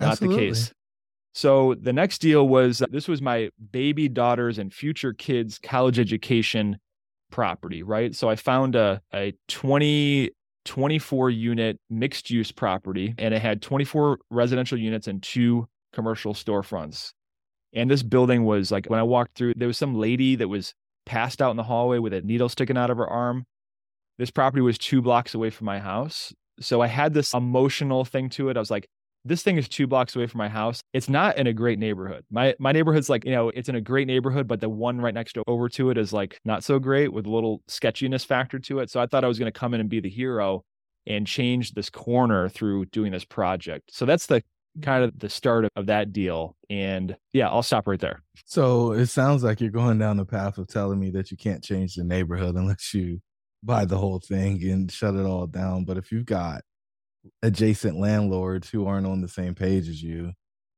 Not 0.00 0.12
Absolutely. 0.12 0.36
the 0.36 0.52
case. 0.52 0.72
So 1.34 1.74
the 1.74 1.92
next 1.92 2.18
deal 2.20 2.48
was 2.48 2.80
uh, 2.80 2.86
this 2.90 3.08
was 3.08 3.20
my 3.20 3.50
baby 3.70 4.08
daughters 4.08 4.58
and 4.58 4.72
future 4.72 5.12
kids' 5.12 5.58
college 5.58 5.98
education 5.98 6.78
property, 7.30 7.82
right? 7.82 8.14
So 8.14 8.28
I 8.28 8.36
found 8.36 8.74
a, 8.74 9.02
a 9.12 9.34
20, 9.48 10.30
24 10.64 11.30
unit 11.30 11.78
mixed 11.90 12.30
use 12.30 12.52
property 12.52 13.14
and 13.18 13.34
it 13.34 13.42
had 13.42 13.62
24 13.62 14.18
residential 14.30 14.78
units 14.78 15.08
and 15.08 15.22
two 15.22 15.66
commercial 15.92 16.34
storefronts. 16.34 17.12
And 17.74 17.90
this 17.90 18.02
building 18.02 18.44
was 18.44 18.70
like 18.70 18.86
when 18.86 18.98
I 18.98 19.02
walked 19.02 19.36
through, 19.36 19.54
there 19.56 19.68
was 19.68 19.78
some 19.78 19.94
lady 19.94 20.36
that 20.36 20.48
was 20.48 20.72
passed 21.04 21.42
out 21.42 21.50
in 21.50 21.56
the 21.56 21.62
hallway 21.62 21.98
with 21.98 22.12
a 22.12 22.22
needle 22.22 22.48
sticking 22.48 22.78
out 22.78 22.90
of 22.90 22.96
her 22.96 23.08
arm. 23.08 23.44
This 24.18 24.30
property 24.30 24.62
was 24.62 24.78
two 24.78 25.02
blocks 25.02 25.34
away 25.34 25.50
from 25.50 25.66
my 25.66 25.78
house. 25.78 26.32
So 26.60 26.80
I 26.80 26.86
had 26.86 27.12
this 27.12 27.34
emotional 27.34 28.04
thing 28.04 28.30
to 28.30 28.48
it. 28.48 28.56
I 28.56 28.60
was 28.60 28.70
like, 28.70 28.88
this 29.26 29.42
thing 29.42 29.58
is 29.58 29.68
two 29.68 29.86
blocks 29.86 30.14
away 30.14 30.26
from 30.26 30.38
my 30.38 30.48
house. 30.48 30.80
It's 30.92 31.08
not 31.08 31.36
in 31.36 31.46
a 31.46 31.52
great 31.52 31.78
neighborhood. 31.78 32.24
My 32.30 32.54
my 32.58 32.72
neighborhood's 32.72 33.10
like, 33.10 33.24
you 33.24 33.32
know, 33.32 33.48
it's 33.50 33.68
in 33.68 33.74
a 33.74 33.80
great 33.80 34.06
neighborhood, 34.06 34.46
but 34.46 34.60
the 34.60 34.68
one 34.68 35.00
right 35.00 35.12
next 35.12 35.32
to 35.34 35.42
over 35.46 35.68
to 35.70 35.90
it 35.90 35.98
is 35.98 36.12
like 36.12 36.38
not 36.44 36.62
so 36.62 36.78
great 36.78 37.12
with 37.12 37.26
a 37.26 37.30
little 37.30 37.60
sketchiness 37.66 38.24
factor 38.24 38.58
to 38.60 38.78
it. 38.78 38.90
So 38.90 39.00
I 39.00 39.06
thought 39.06 39.24
I 39.24 39.28
was 39.28 39.38
going 39.38 39.52
to 39.52 39.58
come 39.58 39.74
in 39.74 39.80
and 39.80 39.90
be 39.90 40.00
the 40.00 40.08
hero 40.08 40.64
and 41.06 41.26
change 41.26 41.72
this 41.72 41.90
corner 41.90 42.48
through 42.48 42.86
doing 42.86 43.12
this 43.12 43.24
project. 43.24 43.90
So 43.92 44.06
that's 44.06 44.26
the 44.26 44.42
kind 44.82 45.02
of 45.02 45.18
the 45.18 45.28
start 45.28 45.66
of 45.74 45.86
that 45.86 46.12
deal. 46.12 46.56
And 46.68 47.16
yeah, 47.32 47.48
I'll 47.48 47.62
stop 47.62 47.86
right 47.86 48.00
there. 48.00 48.22
So 48.44 48.92
it 48.92 49.06
sounds 49.06 49.42
like 49.42 49.60
you're 49.60 49.70
going 49.70 49.98
down 49.98 50.16
the 50.16 50.24
path 50.24 50.58
of 50.58 50.68
telling 50.68 51.00
me 51.00 51.10
that 51.10 51.30
you 51.30 51.36
can't 51.36 51.64
change 51.64 51.94
the 51.94 52.04
neighborhood 52.04 52.54
unless 52.54 52.92
you 52.94 53.20
buy 53.66 53.84
the 53.84 53.98
whole 53.98 54.20
thing 54.20 54.62
and 54.70 54.90
shut 54.90 55.14
it 55.14 55.26
all 55.26 55.46
down. 55.46 55.84
But 55.84 55.98
if 55.98 56.12
you've 56.12 56.26
got 56.26 56.62
adjacent 57.42 57.98
landlords 57.98 58.70
who 58.70 58.86
aren't 58.86 59.06
on 59.06 59.20
the 59.20 59.28
same 59.28 59.54
page 59.54 59.88
as 59.88 60.02
you, 60.02 60.32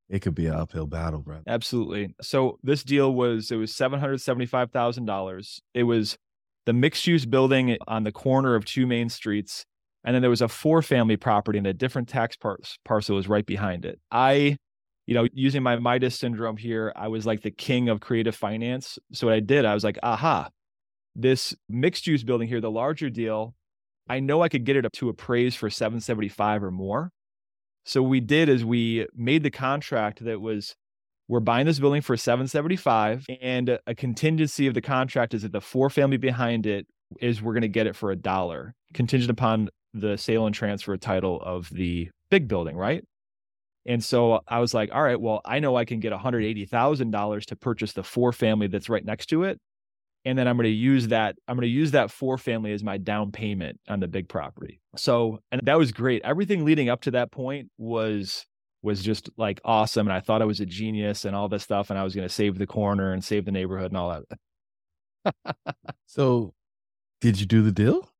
it 0.09 0.21
could 0.21 0.35
be 0.35 0.47
an 0.47 0.55
uphill 0.55 0.87
battle, 0.87 1.21
brother. 1.21 1.43
Absolutely. 1.47 2.15
So 2.23 2.59
this 2.63 2.83
deal 2.83 3.13
was 3.13 3.51
it 3.51 3.57
was 3.57 3.75
seven 3.75 4.01
hundred 4.01 4.21
seventy 4.21 4.47
five 4.47 4.71
thousand 4.71 5.05
dollars. 5.05 5.61
It 5.75 5.83
was 5.83 6.17
the 6.65 6.73
mixed 6.73 7.07
use 7.07 7.27
building 7.27 7.77
on 7.87 8.05
the 8.05 8.13
corner 8.13 8.55
of 8.55 8.65
two 8.65 8.87
main 8.87 9.09
streets, 9.11 9.65
and 10.05 10.15
then 10.15 10.23
there 10.23 10.31
was 10.31 10.43
a 10.43 10.49
four 10.49 10.81
family 10.83 11.17
property 11.17 11.59
and 11.59 11.67
a 11.67 11.75
different 11.75 12.09
tax 12.09 12.37
par- 12.37 12.59
parcel 12.85 13.17
was 13.17 13.29
right 13.29 13.45
behind 13.45 13.85
it. 13.85 14.01
I, 14.11 14.57
you 15.07 15.15
know, 15.15 15.29
using 15.33 15.63
my 15.63 15.77
Midas 15.77 16.19
syndrome 16.19 16.57
here, 16.57 16.93
I 16.97 17.09
was 17.09 17.27
like 17.27 17.43
the 17.43 17.51
king 17.51 17.91
of 17.91 18.01
creative 18.01 18.35
finance. 18.35 18.99
So 19.13 19.27
what 19.27 19.35
I 19.35 19.41
did, 19.41 19.67
I 19.67 19.75
was 19.75 19.85
like, 19.85 19.99
aha, 20.03 20.49
this 21.19 21.55
mixed 21.69 22.07
use 22.07 22.23
building 22.23 22.49
here, 22.49 22.61
the 22.61 22.71
larger 22.71 23.11
deal, 23.11 23.55
I 24.09 24.21
know 24.21 24.41
I 24.41 24.49
could 24.49 24.65
get 24.65 24.77
it 24.77 24.87
up 24.87 24.93
to 24.93 25.09
appraise 25.09 25.55
for 25.55 25.69
775 25.69 26.63
or 26.63 26.71
more. 26.71 27.11
So 27.85 28.03
what 28.03 28.09
we 28.09 28.21
did 28.21 28.49
is 28.49 28.65
we 28.65 29.07
made 29.15 29.43
the 29.43 29.51
contract 29.51 30.25
that 30.25 30.41
was 30.41 30.77
we're 31.27 31.41
buying 31.41 31.67
this 31.67 31.79
building 31.79 32.01
for 32.01 32.17
775 32.17 33.27
and 33.43 33.79
a 33.87 33.95
contingency 33.95 34.67
of 34.67 34.75
the 34.75 34.81
contract 34.81 35.35
is 35.35 35.43
that 35.43 35.53
the 35.53 35.61
four 35.61 35.91
family 35.91 36.17
behind 36.17 36.67
it 36.67 36.87
is 37.21 37.43
we're 37.43 37.53
going 37.53 37.63
to 37.63 37.69
get 37.69 37.87
it 37.87 37.97
for 37.97 38.11
a 38.11 38.17
dollar 38.17 38.75
contingent 38.95 39.31
upon 39.31 39.69
the 39.93 40.17
sale 40.17 40.47
and 40.47 40.55
transfer 40.55 40.97
title 40.97 41.41
of 41.43 41.69
the 41.71 42.09
big 42.31 42.49
building, 42.49 42.77
right? 42.77 43.05
And 43.85 44.03
so 44.03 44.41
I 44.47 44.61
was 44.61 44.73
like, 44.73 44.91
all 44.93 45.03
right, 45.03 45.21
well, 45.21 45.41
I 45.45 45.59
know 45.59 45.77
I 45.77 45.85
can 45.85 46.01
get 46.01 46.13
$180,000 46.13 47.45
to 47.47 47.57
purchase 47.57 47.93
the 47.93 48.03
four 48.03 48.33
family 48.33 48.67
that's 48.69 48.89
right 48.89 49.05
next 49.05 49.27
to 49.27 49.45
it 49.45 49.59
and 50.29 50.39
then 50.39 50.47
I'm 50.47 50.57
going 50.57 50.65
to 50.65 50.71
use 50.71 51.09
that 51.09 51.37
I'm 51.49 51.57
going 51.57 51.63
to 51.63 51.69
use 51.69 51.93
that 51.93 52.11
four 52.11 52.37
family 52.37 52.73
as 52.73 52.85
my 52.85 52.99
down 52.99 53.33
payment 53.33 53.81
on 53.89 54.01
the 54.01 54.09
big 54.09 54.29
property. 54.29 54.79
So, 54.95 55.39
and 55.51 55.63
that 55.65 55.79
was 55.79 55.91
great. 55.91 56.23
Everything 56.23 56.67
leading 56.67 56.91
up 56.91 57.01
to 57.03 57.13
that 57.13 57.33
point 57.33 57.71
was 57.79 58.47
was 58.83 59.03
just 59.03 59.31
like 59.39 59.61
awesome 59.65 60.07
and 60.07 60.15
I 60.15 60.21
thought 60.21 60.43
I 60.43 60.45
was 60.45 60.61
a 60.61 60.67
genius 60.67 61.25
and 61.25 61.35
all 61.35 61.49
this 61.49 61.63
stuff 61.63 61.89
and 61.89 61.99
I 61.99 62.05
was 62.05 62.15
going 62.15 62.29
to 62.29 62.33
save 62.33 62.59
the 62.59 62.67
corner 62.67 63.13
and 63.13 63.25
save 63.25 63.47
the 63.47 63.51
neighborhood 63.51 63.91
and 63.91 63.97
all 63.97 64.23
that. 65.25 65.67
so, 66.07 66.53
did 67.23 67.41
you 67.41 67.47
do 67.47 67.63
the 67.63 67.73
deal? 67.73 68.11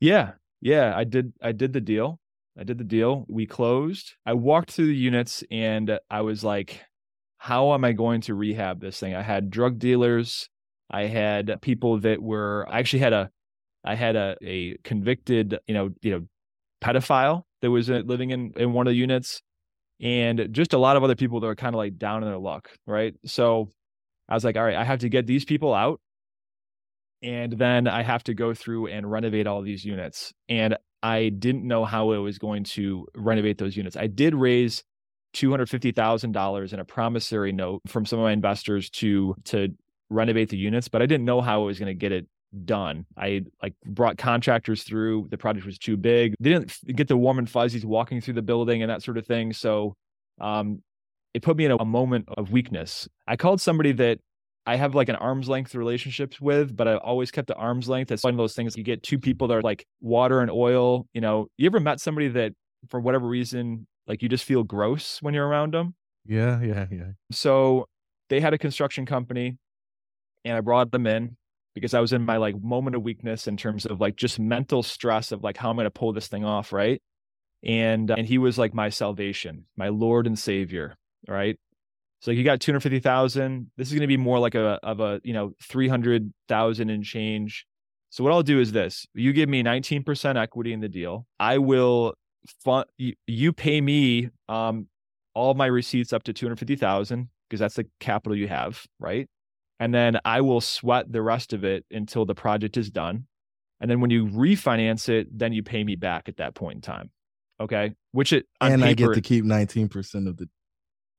Yeah. 0.00 0.32
Yeah, 0.60 0.96
I 0.96 1.04
did 1.04 1.32
I 1.40 1.52
did 1.52 1.72
the 1.72 1.80
deal. 1.80 2.18
I 2.58 2.64
did 2.64 2.78
the 2.78 2.84
deal. 2.84 3.24
We 3.28 3.46
closed. 3.46 4.14
I 4.26 4.32
walked 4.32 4.72
through 4.72 4.88
the 4.88 4.96
units 4.96 5.44
and 5.48 5.98
I 6.10 6.22
was 6.22 6.42
like 6.42 6.80
how 7.38 7.74
am 7.74 7.84
I 7.84 7.90
going 7.92 8.20
to 8.22 8.34
rehab 8.34 8.80
this 8.80 9.00
thing? 9.00 9.16
I 9.16 9.22
had 9.22 9.50
drug 9.50 9.80
dealers 9.80 10.48
I 10.92 11.06
had 11.06 11.60
people 11.62 12.00
that 12.00 12.22
were 12.22 12.66
I 12.68 12.78
actually 12.78 13.00
had 13.00 13.12
a 13.12 13.30
I 13.84 13.94
had 13.94 14.14
a, 14.14 14.36
a 14.42 14.76
convicted, 14.84 15.58
you 15.66 15.74
know, 15.74 15.90
you 16.02 16.10
know, 16.12 16.26
pedophile 16.82 17.42
that 17.62 17.70
was 17.70 17.90
uh, 17.90 18.02
living 18.04 18.30
in 18.30 18.52
in 18.56 18.72
one 18.72 18.86
of 18.86 18.92
the 18.92 18.96
units 18.96 19.42
and 20.00 20.48
just 20.52 20.72
a 20.72 20.78
lot 20.78 20.96
of 20.96 21.04
other 21.04 21.14
people 21.16 21.40
that 21.40 21.46
were 21.46 21.54
kind 21.54 21.74
of 21.74 21.78
like 21.78 21.96
down 21.96 22.22
in 22.22 22.28
their 22.28 22.38
luck, 22.38 22.70
right? 22.86 23.14
So 23.24 23.68
I 24.28 24.34
was 24.34 24.44
like, 24.44 24.56
all 24.56 24.64
right, 24.64 24.76
I 24.76 24.84
have 24.84 25.00
to 25.00 25.08
get 25.08 25.26
these 25.26 25.44
people 25.44 25.72
out 25.74 26.00
and 27.22 27.52
then 27.52 27.86
I 27.86 28.02
have 28.02 28.24
to 28.24 28.34
go 28.34 28.52
through 28.52 28.88
and 28.88 29.10
renovate 29.10 29.46
all 29.46 29.62
these 29.62 29.84
units. 29.84 30.32
And 30.48 30.76
I 31.02 31.28
didn't 31.28 31.66
know 31.66 31.84
how 31.84 32.12
I 32.12 32.18
was 32.18 32.38
going 32.38 32.64
to 32.64 33.06
renovate 33.16 33.58
those 33.58 33.76
units. 33.76 33.96
I 33.96 34.08
did 34.08 34.34
raise 34.34 34.82
$250,000 35.34 36.72
in 36.72 36.80
a 36.80 36.84
promissory 36.84 37.52
note 37.52 37.82
from 37.86 38.04
some 38.04 38.18
of 38.18 38.24
my 38.24 38.32
investors 38.32 38.90
to 38.90 39.34
to 39.44 39.68
renovate 40.12 40.50
the 40.50 40.56
units, 40.56 40.88
but 40.88 41.02
I 41.02 41.06
didn't 41.06 41.24
know 41.24 41.40
how 41.40 41.62
I 41.62 41.66
was 41.66 41.78
going 41.78 41.88
to 41.88 41.94
get 41.94 42.12
it 42.12 42.26
done. 42.64 43.06
I 43.16 43.42
like 43.62 43.74
brought 43.84 44.18
contractors 44.18 44.82
through. 44.82 45.28
The 45.30 45.38
project 45.38 45.66
was 45.66 45.78
too 45.78 45.96
big. 45.96 46.34
They 46.38 46.50
didn't 46.50 46.72
get 46.94 47.08
the 47.08 47.16
warm 47.16 47.38
and 47.38 47.48
fuzzies 47.48 47.84
walking 47.84 48.20
through 48.20 48.34
the 48.34 48.42
building 48.42 48.82
and 48.82 48.90
that 48.90 49.02
sort 49.02 49.18
of 49.18 49.26
thing. 49.26 49.52
So 49.52 49.96
um, 50.40 50.82
it 51.34 51.42
put 51.42 51.56
me 51.56 51.64
in 51.64 51.72
a, 51.72 51.76
a 51.76 51.84
moment 51.84 52.26
of 52.36 52.52
weakness. 52.52 53.08
I 53.26 53.36
called 53.36 53.60
somebody 53.60 53.92
that 53.92 54.18
I 54.66 54.76
have 54.76 54.94
like 54.94 55.08
an 55.08 55.16
arm's 55.16 55.48
length 55.48 55.74
relationships 55.74 56.40
with, 56.40 56.76
but 56.76 56.86
I 56.86 56.96
always 56.96 57.30
kept 57.30 57.48
the 57.48 57.54
arm's 57.54 57.88
length. 57.88 58.08
That's 58.08 58.22
one 58.22 58.34
of 58.34 58.38
those 58.38 58.54
things 58.54 58.76
you 58.76 58.84
get 58.84 59.02
two 59.02 59.18
people 59.18 59.48
that 59.48 59.54
are 59.54 59.62
like 59.62 59.86
water 60.00 60.40
and 60.40 60.50
oil. 60.50 61.06
You 61.14 61.20
know, 61.20 61.48
you 61.56 61.66
ever 61.66 61.80
met 61.80 62.00
somebody 62.00 62.28
that 62.28 62.52
for 62.88 63.00
whatever 63.00 63.26
reason, 63.26 63.86
like 64.06 64.22
you 64.22 64.28
just 64.28 64.44
feel 64.44 64.62
gross 64.62 65.18
when 65.20 65.34
you're 65.34 65.46
around 65.46 65.74
them? 65.74 65.94
Yeah, 66.26 66.60
yeah, 66.62 66.86
yeah. 66.90 67.10
So 67.32 67.88
they 68.28 68.40
had 68.40 68.54
a 68.54 68.58
construction 68.58 69.04
company 69.04 69.58
and 70.44 70.56
I 70.56 70.60
brought 70.60 70.90
them 70.90 71.06
in 71.06 71.36
because 71.74 71.94
I 71.94 72.00
was 72.00 72.12
in 72.12 72.24
my 72.24 72.36
like 72.36 72.60
moment 72.60 72.96
of 72.96 73.02
weakness 73.02 73.46
in 73.46 73.56
terms 73.56 73.86
of 73.86 74.00
like 74.00 74.16
just 74.16 74.38
mental 74.38 74.82
stress 74.82 75.32
of 75.32 75.42
like 75.42 75.56
how 75.56 75.70
I'm 75.70 75.76
going 75.76 75.84
to 75.84 75.90
pull 75.90 76.12
this 76.12 76.28
thing 76.28 76.44
off, 76.44 76.72
right? 76.72 77.00
And 77.62 78.10
uh, 78.10 78.14
and 78.18 78.26
he 78.26 78.38
was 78.38 78.58
like 78.58 78.74
my 78.74 78.88
salvation, 78.88 79.66
my 79.76 79.88
Lord 79.88 80.26
and 80.26 80.38
Savior, 80.38 80.96
right? 81.28 81.58
So 82.20 82.30
you 82.30 82.44
got 82.44 82.60
250,000. 82.60 83.70
This 83.76 83.88
is 83.88 83.94
going 83.94 84.02
to 84.02 84.06
be 84.06 84.16
more 84.16 84.38
like 84.38 84.54
a 84.54 84.78
of 84.82 85.00
a, 85.00 85.20
you 85.24 85.32
know, 85.32 85.52
300,000 85.62 86.90
and 86.90 87.04
change. 87.04 87.66
So 88.10 88.22
what 88.22 88.32
I'll 88.32 88.42
do 88.42 88.60
is 88.60 88.72
this. 88.72 89.06
You 89.14 89.32
give 89.32 89.48
me 89.48 89.62
19% 89.62 90.40
equity 90.40 90.72
in 90.72 90.80
the 90.80 90.88
deal. 90.88 91.26
I 91.40 91.58
will 91.58 92.14
fund 92.64 92.86
you, 92.98 93.14
you 93.26 93.52
pay 93.52 93.80
me 93.80 94.30
um 94.48 94.88
all 95.34 95.54
my 95.54 95.66
receipts 95.66 96.12
up 96.12 96.22
to 96.24 96.32
250,000 96.32 97.28
because 97.48 97.60
that's 97.60 97.76
the 97.76 97.86
capital 98.00 98.36
you 98.36 98.48
have, 98.48 98.84
right? 98.98 99.28
And 99.82 99.92
then 99.92 100.20
I 100.24 100.42
will 100.42 100.60
sweat 100.60 101.10
the 101.10 101.22
rest 101.22 101.52
of 101.52 101.64
it 101.64 101.84
until 101.90 102.24
the 102.24 102.36
project 102.36 102.76
is 102.76 102.88
done. 102.88 103.26
And 103.80 103.90
then 103.90 104.00
when 104.00 104.10
you 104.10 104.26
refinance 104.26 105.08
it, 105.08 105.26
then 105.36 105.52
you 105.52 105.64
pay 105.64 105.82
me 105.82 105.96
back 105.96 106.28
at 106.28 106.36
that 106.36 106.54
point 106.54 106.76
in 106.76 106.80
time. 106.82 107.10
Okay. 107.60 107.96
Which 108.12 108.32
it 108.32 108.46
and 108.60 108.80
paper, 108.80 108.90
I 108.90 108.94
get 108.94 109.14
to 109.14 109.20
keep 109.20 109.44
19% 109.44 110.28
of 110.28 110.36
the 110.36 110.48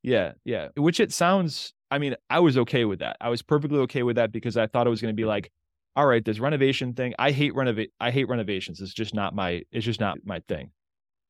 Yeah, 0.01 0.31
yeah. 0.45 0.69
Which 0.77 1.01
it 1.01 1.11
sounds 1.11 1.73
I 1.91 1.97
mean, 1.97 2.15
I 2.29 2.39
was 2.39 2.57
okay 2.59 2.85
with 2.85 2.99
that. 2.99 3.17
I 3.19 3.27
was 3.27 3.41
perfectly 3.41 3.79
okay 3.79 4.01
with 4.01 4.15
that 4.15 4.31
because 4.31 4.55
I 4.55 4.67
thought 4.67 4.87
it 4.87 4.89
was 4.89 5.01
going 5.01 5.13
to 5.13 5.21
be 5.21 5.25
like, 5.25 5.51
all 5.97 6.07
right, 6.07 6.23
this 6.23 6.39
renovation 6.39 6.93
thing. 6.93 7.13
I 7.19 7.31
hate 7.31 7.53
renovate 7.55 7.91
I 7.99 8.11
hate 8.11 8.29
renovations. 8.29 8.79
It's 8.79 8.93
just 8.93 9.13
not 9.13 9.35
my 9.35 9.63
it's 9.73 9.83
just 9.83 9.99
not 9.99 10.19
my 10.23 10.39
thing. 10.47 10.71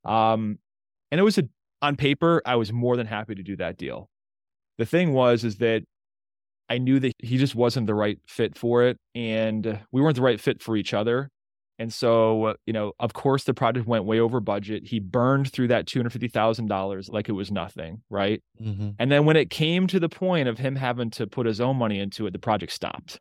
Um 0.05 0.59
and 1.11 1.19
it 1.19 1.23
was 1.23 1.39
a 1.39 1.49
on 1.81 1.95
paper, 1.95 2.43
I 2.45 2.57
was 2.57 2.71
more 2.71 2.95
than 2.95 3.07
happy 3.07 3.33
to 3.33 3.41
do 3.41 3.55
that 3.55 3.75
deal. 3.75 4.11
The 4.77 4.85
thing 4.85 5.13
was 5.13 5.43
is 5.43 5.57
that 5.57 5.83
I 6.69 6.77
knew 6.77 6.99
that 6.99 7.13
he 7.19 7.37
just 7.37 7.55
wasn't 7.55 7.87
the 7.87 7.95
right 7.95 8.19
fit 8.27 8.57
for 8.57 8.83
it. 8.83 8.97
And 9.15 9.79
we 9.91 10.01
weren't 10.01 10.15
the 10.15 10.21
right 10.21 10.39
fit 10.39 10.61
for 10.61 10.75
each 10.75 10.93
other. 10.93 11.29
And 11.79 11.91
so, 11.91 12.55
you 12.65 12.73
know, 12.73 12.93
of 12.99 13.13
course, 13.13 13.45
the 13.45 13.53
project 13.53 13.87
went 13.87 14.05
way 14.05 14.19
over 14.19 14.39
budget. 14.39 14.85
He 14.85 14.99
burned 14.99 15.51
through 15.51 15.69
that 15.69 15.85
$250,000 15.87 17.11
like 17.11 17.29
it 17.29 17.33
was 17.33 17.51
nothing. 17.51 18.03
Right. 18.09 18.41
Mm-hmm. 18.61 18.91
And 18.99 19.11
then 19.11 19.25
when 19.25 19.35
it 19.35 19.49
came 19.49 19.87
to 19.87 19.99
the 19.99 20.07
point 20.07 20.47
of 20.47 20.59
him 20.59 20.75
having 20.75 21.09
to 21.11 21.25
put 21.25 21.47
his 21.47 21.59
own 21.59 21.77
money 21.77 21.99
into 21.99 22.27
it, 22.27 22.31
the 22.31 22.39
project 22.39 22.71
stopped. 22.71 23.19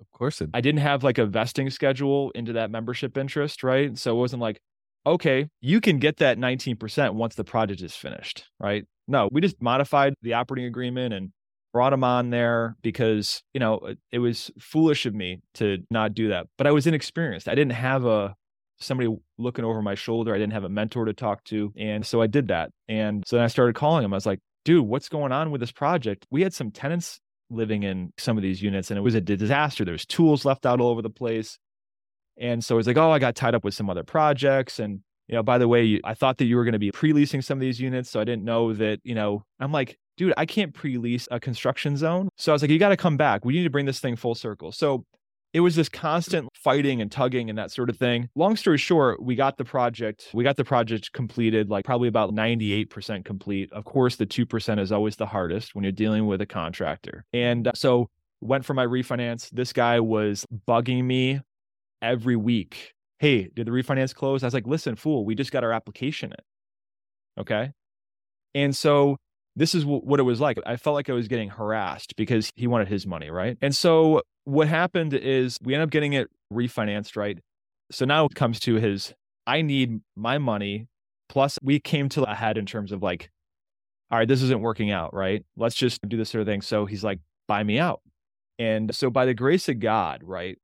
Of 0.00 0.10
course 0.10 0.40
it. 0.40 0.50
I 0.52 0.60
didn't 0.60 0.80
have 0.80 1.04
like 1.04 1.18
a 1.18 1.26
vesting 1.26 1.70
schedule 1.70 2.32
into 2.32 2.54
that 2.54 2.70
membership 2.70 3.16
interest. 3.16 3.62
Right. 3.62 3.96
So 3.96 4.16
it 4.16 4.18
wasn't 4.18 4.42
like, 4.42 4.60
okay, 5.06 5.48
you 5.60 5.80
can 5.80 5.98
get 5.98 6.16
that 6.16 6.38
19% 6.38 7.14
once 7.14 7.36
the 7.36 7.44
project 7.44 7.82
is 7.82 7.94
finished. 7.94 8.46
Right. 8.58 8.84
No, 9.06 9.28
we 9.30 9.40
just 9.40 9.62
modified 9.62 10.14
the 10.22 10.34
operating 10.34 10.66
agreement 10.66 11.14
and 11.14 11.30
brought 11.76 11.92
him 11.92 12.02
on 12.02 12.30
there 12.30 12.74
because 12.80 13.42
you 13.52 13.60
know 13.60 13.92
it, 14.10 14.18
was 14.18 14.50
foolish 14.58 15.04
of 15.04 15.14
me 15.14 15.42
to 15.52 15.76
not 15.90 16.14
do 16.14 16.28
that 16.28 16.46
but 16.56 16.66
i 16.66 16.70
was 16.70 16.86
inexperienced. 16.86 17.48
I 17.48 17.54
didn't 17.54 17.72
have 17.72 18.06
a 18.06 18.34
somebody 18.80 19.14
looking 19.36 19.62
over 19.62 19.82
my 19.82 19.94
shoulder. 19.94 20.34
I 20.34 20.38
didn't 20.38 20.54
have 20.54 20.64
a 20.64 20.70
mentor 20.70 21.04
to 21.04 21.12
talk 21.12 21.44
to 21.44 21.74
and 21.76 22.06
so 22.06 22.22
i 22.22 22.26
did 22.26 22.48
that 22.48 22.70
and 22.88 23.22
so 23.26 23.36
then 23.36 23.44
i 23.44 23.48
started 23.48 23.74
calling 23.74 24.06
him 24.06 24.14
i 24.14 24.16
was 24.16 24.24
like 24.24 24.40
dude 24.64 24.86
what's 24.86 25.10
going 25.10 25.32
on 25.32 25.50
with 25.50 25.60
this 25.60 25.70
project? 25.70 26.26
We 26.30 26.40
had 26.40 26.54
some 26.54 26.70
tenants 26.70 27.20
living 27.50 27.82
in 27.82 28.14
some 28.16 28.38
of 28.38 28.42
these 28.42 28.62
units 28.62 28.90
and 28.90 28.96
it 28.96 29.02
was 29.02 29.14
a 29.14 29.20
disaster. 29.20 29.84
There 29.84 29.92
was 29.92 30.06
tools 30.06 30.46
left 30.46 30.64
out 30.64 30.80
all 30.80 30.88
over 30.88 31.02
the 31.02 31.10
place 31.10 31.58
and 32.38 32.64
so 32.64 32.78
it's 32.78 32.88
like 32.88 32.96
oh 32.96 33.10
i 33.10 33.18
got 33.18 33.34
tied 33.34 33.54
up 33.54 33.64
with 33.64 33.74
some 33.74 33.90
other 33.90 34.02
projects 34.02 34.78
and 34.78 35.00
you 35.28 35.34
know 35.34 35.42
by 35.42 35.58
the 35.58 35.68
way 35.68 36.00
i 36.04 36.14
thought 36.14 36.38
that 36.38 36.44
you 36.44 36.56
were 36.56 36.64
going 36.64 36.72
to 36.72 36.78
be 36.78 36.90
pre-leasing 36.90 37.42
some 37.42 37.58
of 37.58 37.60
these 37.60 37.80
units 37.80 38.10
so 38.10 38.20
i 38.20 38.24
didn't 38.24 38.44
know 38.44 38.72
that 38.72 39.00
you 39.04 39.14
know 39.14 39.44
i'm 39.60 39.72
like 39.72 39.98
dude, 40.16 40.34
I 40.36 40.46
can't 40.46 40.74
pre 40.74 40.98
lease 40.98 41.28
a 41.30 41.38
construction 41.38 41.96
zone. 41.96 42.28
So 42.36 42.52
I 42.52 42.54
was 42.54 42.62
like, 42.62 42.70
you 42.70 42.78
got 42.78 42.90
to 42.90 42.96
come 42.96 43.16
back. 43.16 43.44
We 43.44 43.54
need 43.54 43.64
to 43.64 43.70
bring 43.70 43.86
this 43.86 44.00
thing 44.00 44.16
full 44.16 44.34
circle. 44.34 44.72
So 44.72 45.04
it 45.52 45.60
was 45.60 45.76
this 45.76 45.88
constant 45.88 46.48
fighting 46.54 47.00
and 47.00 47.10
tugging 47.10 47.48
and 47.48 47.58
that 47.58 47.70
sort 47.70 47.88
of 47.88 47.96
thing. 47.96 48.28
Long 48.34 48.56
story 48.56 48.78
short, 48.78 49.22
we 49.22 49.36
got 49.36 49.56
the 49.56 49.64
project. 49.64 50.28
We 50.34 50.44
got 50.44 50.56
the 50.56 50.64
project 50.64 51.12
completed, 51.12 51.70
like 51.70 51.84
probably 51.84 52.08
about 52.08 52.34
98% 52.34 53.24
complete. 53.24 53.72
Of 53.72 53.84
course, 53.84 54.16
the 54.16 54.26
2% 54.26 54.78
is 54.80 54.92
always 54.92 55.16
the 55.16 55.26
hardest 55.26 55.74
when 55.74 55.82
you're 55.84 55.92
dealing 55.92 56.26
with 56.26 56.40
a 56.40 56.46
contractor. 56.46 57.24
And 57.32 57.68
uh, 57.68 57.72
so 57.74 58.10
went 58.40 58.64
for 58.64 58.74
my 58.74 58.84
refinance. 58.84 59.48
This 59.50 59.72
guy 59.72 60.00
was 60.00 60.44
bugging 60.68 61.04
me 61.04 61.40
every 62.02 62.36
week. 62.36 62.92
Hey, 63.18 63.48
did 63.54 63.66
the 63.66 63.70
refinance 63.70 64.14
close? 64.14 64.42
I 64.42 64.46
was 64.46 64.54
like, 64.54 64.66
listen, 64.66 64.96
fool, 64.96 65.24
we 65.24 65.34
just 65.34 65.50
got 65.50 65.64
our 65.64 65.72
application 65.72 66.32
in. 66.32 67.40
Okay. 67.42 67.72
And 68.54 68.76
so 68.76 69.16
this 69.54 69.74
is 69.74 69.84
w- 69.84 70.02
what 70.02 70.20
it 70.20 70.24
was 70.24 70.40
like. 70.40 70.58
I 70.66 70.76
felt 70.76 70.94
like 70.94 71.08
I 71.08 71.12
was 71.12 71.28
getting 71.28 71.48
harassed 71.48 72.14
because 72.16 72.50
he 72.56 72.66
wanted 72.66 72.88
his 72.88 73.06
money, 73.06 73.30
right? 73.30 73.56
And 73.62 73.74
so 73.74 74.22
what 74.44 74.68
happened 74.68 75.14
is 75.14 75.58
we 75.62 75.74
ended 75.74 75.88
up 75.88 75.90
getting 75.90 76.12
it 76.12 76.28
refinanced, 76.52 77.16
right? 77.16 77.38
So 77.90 78.04
now 78.04 78.26
it 78.26 78.34
comes 78.34 78.60
to 78.60 78.74
his 78.76 79.14
I 79.46 79.62
need 79.62 80.00
my 80.16 80.38
money. 80.38 80.88
Plus, 81.28 81.58
we 81.62 81.80
came 81.80 82.08
to 82.10 82.22
a 82.24 82.34
head 82.34 82.58
in 82.58 82.66
terms 82.66 82.92
of 82.92 83.02
like 83.02 83.30
all 84.10 84.18
right, 84.18 84.28
this 84.28 84.42
isn't 84.42 84.60
working 84.60 84.90
out, 84.90 85.12
right? 85.12 85.44
Let's 85.56 85.74
just 85.74 86.00
do 86.08 86.16
this 86.16 86.30
sort 86.30 86.42
of 86.42 86.46
thing. 86.46 86.62
So 86.62 86.86
he's 86.86 87.02
like, 87.02 87.18
buy 87.48 87.64
me 87.64 87.78
out. 87.78 88.02
And 88.58 88.94
so 88.94 89.10
by 89.10 89.26
the 89.26 89.34
grace 89.34 89.68
of 89.68 89.80
God, 89.80 90.22
right, 90.22 90.58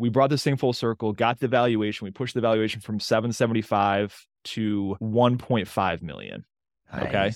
we 0.00 0.08
brought 0.08 0.30
this 0.30 0.42
thing 0.42 0.56
full 0.56 0.72
circle, 0.72 1.12
got 1.12 1.38
the 1.38 1.48
valuation. 1.48 2.06
We 2.06 2.10
pushed 2.10 2.34
the 2.34 2.40
valuation 2.40 2.80
from 2.80 2.98
775 2.98 4.26
to 4.44 4.96
1.5 5.00 6.02
million. 6.02 6.44
Nice. 6.92 7.04
Okay. 7.06 7.30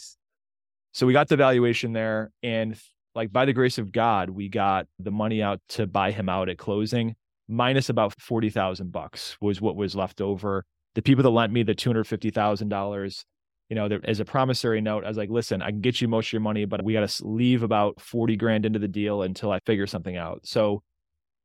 So 0.93 1.07
we 1.07 1.13
got 1.13 1.29
the 1.29 1.37
valuation 1.37 1.93
there. 1.93 2.31
And 2.43 2.77
like 3.15 3.33
by 3.33 3.45
the 3.45 3.53
grace 3.53 3.79
of 3.79 3.93
God, 3.93 4.31
we 4.31 4.49
got 4.49 4.87
the 4.99 5.11
money 5.11 5.43
out 5.43 5.61
to 5.71 5.87
buy 5.87 6.11
him 6.11 6.29
out 6.29 6.49
at 6.49 6.59
closing, 6.59 7.15
minus 7.49 7.89
about 7.89 8.15
40,000 8.21 8.91
bucks 8.91 9.37
was 9.41 9.61
what 9.61 9.77
was 9.77 9.95
left 9.95 10.21
over. 10.21 10.65
The 10.95 11.03
people 11.03 11.23
that 11.23 11.31
lent 11.31 11.53
me 11.53 11.63
the 11.65 11.75
$250,000, 11.75 13.25
you 13.69 13.77
know, 13.77 13.89
as 14.05 14.21
a 14.21 14.25
promissory 14.25 14.81
note, 14.81 15.05
I 15.05 15.09
was 15.09 15.17
like, 15.17 15.31
listen, 15.31 15.63
I 15.63 15.71
can 15.71 15.81
get 15.81 16.01
you 16.01 16.09
most 16.09 16.29
of 16.29 16.33
your 16.33 16.41
money, 16.41 16.65
but 16.65 16.83
we 16.83 16.93
got 16.93 17.09
to 17.09 17.27
leave 17.27 17.63
about 17.63 18.01
40 18.01 18.37
grand 18.37 18.65
into 18.65 18.79
the 18.79 18.89
deal 18.89 19.23
until 19.23 19.51
I 19.51 19.59
figure 19.67 19.87
something 19.87 20.17
out. 20.17 20.41
So 20.45 20.83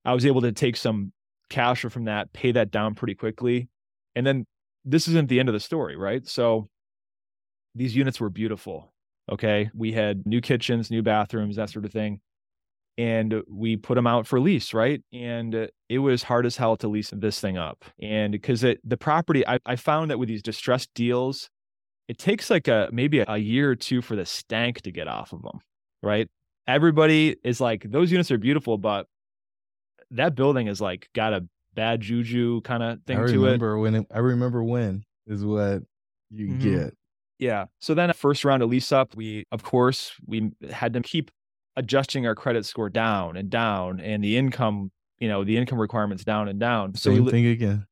I 0.09 0.13
was 0.13 0.25
able 0.25 0.41
to 0.41 0.51
take 0.51 0.75
some 0.75 1.13
cash 1.51 1.81
from 1.81 2.05
that, 2.05 2.33
pay 2.33 2.51
that 2.53 2.71
down 2.71 2.95
pretty 2.95 3.13
quickly. 3.13 3.69
And 4.15 4.25
then 4.25 4.47
this 4.83 5.07
isn't 5.07 5.29
the 5.29 5.39
end 5.39 5.49
of 5.49 5.53
the 5.53 5.59
story, 5.59 5.95
right? 5.95 6.27
So 6.27 6.67
these 7.75 7.95
units 7.95 8.19
were 8.19 8.31
beautiful. 8.31 8.91
Okay. 9.31 9.69
We 9.75 9.91
had 9.91 10.25
new 10.25 10.41
kitchens, 10.41 10.89
new 10.89 11.03
bathrooms, 11.03 11.57
that 11.57 11.69
sort 11.69 11.85
of 11.85 11.91
thing. 11.91 12.21
And 12.97 13.43
we 13.47 13.77
put 13.77 13.93
them 13.93 14.07
out 14.07 14.25
for 14.25 14.39
lease, 14.39 14.73
right? 14.73 14.99
And 15.13 15.69
it 15.89 15.99
was 15.99 16.23
hard 16.23 16.47
as 16.47 16.57
hell 16.57 16.75
to 16.77 16.87
lease 16.87 17.13
this 17.15 17.39
thing 17.39 17.59
up. 17.59 17.85
And 18.01 18.31
because 18.31 18.63
it 18.63 18.79
the 18.83 18.97
property, 18.97 19.47
I, 19.47 19.59
I 19.63 19.75
found 19.75 20.09
that 20.09 20.17
with 20.17 20.27
these 20.27 20.41
distressed 20.41 20.89
deals, 20.95 21.51
it 22.07 22.17
takes 22.17 22.49
like 22.49 22.67
a 22.67 22.89
maybe 22.91 23.19
a 23.19 23.37
year 23.37 23.69
or 23.69 23.75
two 23.75 24.01
for 24.01 24.15
the 24.15 24.25
stank 24.25 24.81
to 24.81 24.91
get 24.91 25.07
off 25.07 25.33
of 25.33 25.43
them, 25.43 25.59
right? 26.01 26.27
Everybody 26.67 27.35
is 27.43 27.61
like, 27.61 27.83
those 27.91 28.11
units 28.11 28.31
are 28.31 28.39
beautiful, 28.39 28.79
but 28.79 29.05
that 30.11 30.35
building 30.35 30.67
is 30.67 30.81
like 30.81 31.09
got 31.13 31.33
a 31.33 31.45
bad 31.73 32.01
juju 32.01 32.61
kind 32.61 32.83
of 32.83 32.99
thing 33.05 33.17
to 33.17 33.23
it. 33.23 33.27
I 33.27 33.31
remember 33.31 33.79
when 33.79 33.95
it, 33.95 34.07
I 34.13 34.19
remember 34.19 34.63
when 34.63 35.03
is 35.27 35.45
what 35.45 35.83
you 36.29 36.47
mm-hmm. 36.47 36.59
get. 36.59 36.97
Yeah. 37.37 37.65
So 37.79 37.93
then 37.93 38.11
first 38.13 38.43
round 38.43 38.63
of 38.63 38.69
lease 38.69 38.91
up, 38.91 39.15
we 39.15 39.45
of 39.51 39.63
course 39.63 40.13
we 40.25 40.51
had 40.69 40.93
to 40.93 41.01
keep 41.01 41.31
adjusting 41.75 42.27
our 42.27 42.35
credit 42.35 42.65
score 42.65 42.89
down 42.89 43.37
and 43.37 43.49
down 43.49 43.99
and 44.01 44.23
the 44.23 44.37
income, 44.37 44.91
you 45.19 45.29
know, 45.29 45.43
the 45.43 45.57
income 45.57 45.79
requirements 45.79 46.23
down 46.23 46.49
and 46.49 46.59
down. 46.59 46.95
So 46.95 47.11
Same 47.11 47.25
we, 47.25 47.31
thing 47.31 47.45
again. 47.47 47.85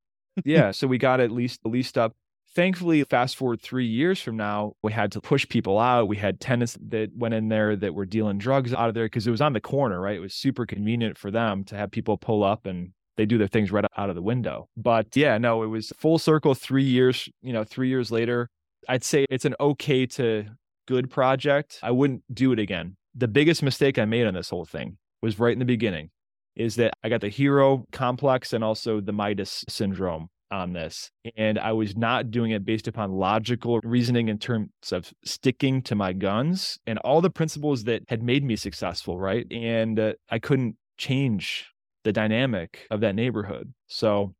yeah. 0.43 0.71
So 0.73 0.87
we 0.87 0.97
got 0.97 1.19
at 1.19 1.31
least 1.31 1.61
leased 1.65 1.97
up. 1.97 2.13
Thankfully, 2.57 3.03
fast 3.03 3.35
forward 3.35 3.61
three 3.61 3.85
years 3.85 4.19
from 4.19 4.35
now, 4.35 4.73
we 4.81 4.91
had 4.91 5.11
to 5.11 5.21
push 5.21 5.47
people 5.47 5.77
out. 5.77 6.07
We 6.07 6.17
had 6.17 6.39
tenants 6.39 6.75
that 6.89 7.11
went 7.15 7.35
in 7.35 7.49
there 7.49 7.75
that 7.75 7.93
were 7.93 8.07
dealing 8.07 8.39
drugs 8.39 8.73
out 8.73 8.89
of 8.89 8.95
there 8.95 9.05
because 9.05 9.27
it 9.27 9.29
was 9.29 9.41
on 9.41 9.53
the 9.53 9.61
corner, 9.61 10.01
right? 10.01 10.15
It 10.15 10.21
was 10.21 10.33
super 10.33 10.65
convenient 10.65 11.19
for 11.19 11.29
them 11.29 11.63
to 11.65 11.75
have 11.75 11.91
people 11.91 12.17
pull 12.17 12.43
up 12.43 12.65
and 12.65 12.93
they 13.15 13.27
do 13.27 13.37
their 13.37 13.47
things 13.47 13.71
right 13.71 13.85
out 13.95 14.09
of 14.09 14.15
the 14.15 14.23
window. 14.23 14.69
But 14.75 15.15
yeah, 15.15 15.37
no, 15.37 15.61
it 15.61 15.67
was 15.67 15.93
full 15.99 16.17
circle 16.17 16.55
three 16.55 16.83
years, 16.83 17.29
you 17.43 17.53
know, 17.53 17.63
three 17.63 17.89
years 17.89 18.09
later. 18.09 18.49
I'd 18.89 19.03
say 19.03 19.27
it's 19.29 19.45
an 19.45 19.53
okay 19.59 20.07
to 20.07 20.45
good 20.87 21.11
project. 21.11 21.77
I 21.83 21.91
wouldn't 21.91 22.23
do 22.33 22.53
it 22.53 22.57
again. 22.57 22.97
The 23.13 23.27
biggest 23.27 23.61
mistake 23.61 23.99
I 23.99 24.05
made 24.05 24.25
on 24.25 24.33
this 24.33 24.49
whole 24.49 24.65
thing 24.65 24.97
was 25.21 25.37
right 25.37 25.53
in 25.53 25.59
the 25.59 25.65
beginning 25.65 26.09
is 26.55 26.75
that 26.77 26.93
I 27.03 27.09
got 27.09 27.21
the 27.21 27.29
hero 27.29 27.85
complex 27.91 28.51
and 28.51 28.63
also 28.63 28.99
the 28.99 29.13
Midas 29.13 29.63
syndrome 29.69 30.29
on 30.51 30.73
this. 30.73 31.11
And 31.35 31.59
I 31.59 31.73
was 31.73 31.95
not 31.95 32.31
doing 32.31 32.51
it 32.51 32.65
based 32.65 32.87
upon 32.87 33.11
logical 33.11 33.79
reasoning 33.83 34.29
in 34.29 34.37
terms 34.37 34.69
of 34.91 35.11
sticking 35.23 35.81
to 35.83 35.95
my 35.95 36.13
guns 36.13 36.77
and 36.87 36.99
all 36.99 37.21
the 37.21 37.29
principles 37.29 37.83
that 37.85 38.03
had 38.07 38.23
made 38.23 38.43
me 38.43 38.55
successful, 38.55 39.19
right? 39.19 39.45
And 39.51 39.99
uh, 39.99 40.13
I 40.29 40.39
couldn't 40.39 40.75
change 40.97 41.67
the 42.03 42.11
dynamic 42.11 42.87
of 42.89 43.01
that 43.01 43.15
neighborhood. 43.15 43.73
So 43.87 44.33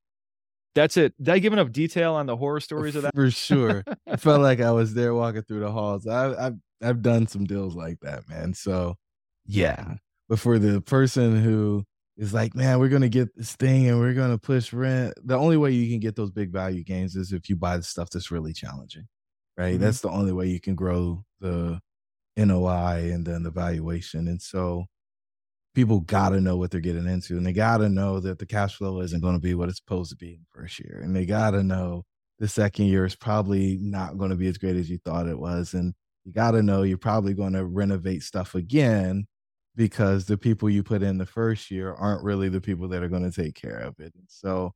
that's 0.75 0.95
it. 0.95 1.13
Did 1.21 1.33
I 1.33 1.39
give 1.39 1.53
enough 1.53 1.71
detail 1.71 2.13
on 2.13 2.27
the 2.27 2.37
horror 2.37 2.59
stories 2.59 2.95
of 2.95 3.01
that? 3.01 3.15
For 3.15 3.31
sure. 3.31 3.83
I 4.07 4.15
felt 4.15 4.41
like 4.41 4.61
I 4.61 4.71
was 4.71 4.93
there 4.93 5.13
walking 5.13 5.41
through 5.41 5.61
the 5.61 5.71
halls. 5.71 6.07
I, 6.07 6.47
I've 6.47 6.55
I've 6.81 7.01
done 7.01 7.25
some 7.25 7.45
deals 7.45 7.75
like 7.75 7.99
that, 8.01 8.29
man. 8.29 8.53
So 8.53 8.95
yeah. 9.45 9.95
But 10.29 10.39
for 10.39 10.59
the 10.59 10.81
person 10.81 11.41
who 11.41 11.83
is 12.17 12.33
like, 12.33 12.55
man, 12.55 12.79
we're 12.79 12.89
gonna 12.89 13.09
get 13.09 13.35
this 13.35 13.55
thing 13.55 13.87
and 13.87 13.99
we're 13.99 14.13
gonna 14.13 14.37
push 14.37 14.73
rent. 14.73 15.13
The 15.23 15.37
only 15.37 15.57
way 15.57 15.71
you 15.71 15.89
can 15.89 15.99
get 15.99 16.15
those 16.15 16.31
big 16.31 16.51
value 16.51 16.83
gains 16.83 17.15
is 17.15 17.31
if 17.31 17.49
you 17.49 17.55
buy 17.55 17.77
the 17.77 17.83
stuff 17.83 18.09
that's 18.09 18.31
really 18.31 18.53
challenging, 18.53 19.07
right? 19.57 19.75
Mm-hmm. 19.75 19.83
That's 19.83 20.01
the 20.01 20.09
only 20.09 20.33
way 20.33 20.47
you 20.47 20.59
can 20.59 20.75
grow 20.75 21.23
the 21.39 21.79
NOI 22.35 23.11
and 23.11 23.25
then 23.25 23.43
the 23.43 23.51
valuation. 23.51 24.27
And 24.27 24.41
so 24.41 24.85
people 25.75 25.99
gotta 26.01 26.41
know 26.41 26.57
what 26.57 26.71
they're 26.71 26.81
getting 26.81 27.07
into, 27.07 27.37
and 27.37 27.45
they 27.45 27.53
gotta 27.53 27.87
know 27.87 28.19
that 28.19 28.39
the 28.39 28.45
cash 28.47 28.75
flow 28.75 28.99
isn't 29.01 29.21
going 29.21 29.35
to 29.35 29.39
be 29.39 29.53
what 29.53 29.69
it's 29.69 29.77
supposed 29.77 30.09
to 30.09 30.15
be 30.17 30.33
in 30.33 30.39
the 30.39 30.59
first 30.59 30.79
year, 30.79 31.01
and 31.03 31.15
they 31.15 31.25
gotta 31.25 31.61
know 31.61 32.03
the 32.39 32.47
second 32.47 32.85
year 32.85 33.05
is 33.05 33.15
probably 33.15 33.77
not 33.79 34.17
going 34.17 34.31
to 34.31 34.35
be 34.35 34.47
as 34.47 34.57
great 34.57 34.75
as 34.75 34.89
you 34.89 34.97
thought 35.05 35.27
it 35.27 35.37
was, 35.37 35.75
and 35.75 35.93
you 36.25 36.33
gotta 36.33 36.63
know 36.63 36.81
you're 36.81 36.97
probably 36.97 37.35
going 37.35 37.53
to 37.53 37.65
renovate 37.65 38.23
stuff 38.23 38.55
again 38.55 39.27
because 39.77 40.27
the 40.27 40.37
people 40.39 40.69
you 40.71 40.83
put 40.83 41.03
in 41.03 41.19
the 41.19 41.27
first 41.27 41.71
year 41.71 41.93
aren't 41.93 42.23
really 42.25 42.49
the 42.49 42.61
people 42.61 42.89
that 42.89 43.03
are 43.03 43.09
going 43.09 43.29
to 43.29 43.43
take 43.43 43.55
care 43.55 43.79
of 43.79 43.99
it. 43.99 44.13
And 44.15 44.25
so 44.29 44.73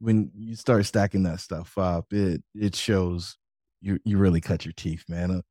when 0.00 0.30
you 0.36 0.56
start 0.56 0.86
stacking 0.86 1.24
that 1.24 1.40
stuff 1.40 1.78
up, 1.78 2.12
it 2.12 2.42
it 2.56 2.76
shows 2.76 3.38
you 3.82 4.00
you 4.04 4.18
really 4.18 4.42
cut 4.42 4.66
your 4.66 4.74
teeth, 4.74 5.04
man. 5.08 5.32
Uh, 5.32 5.42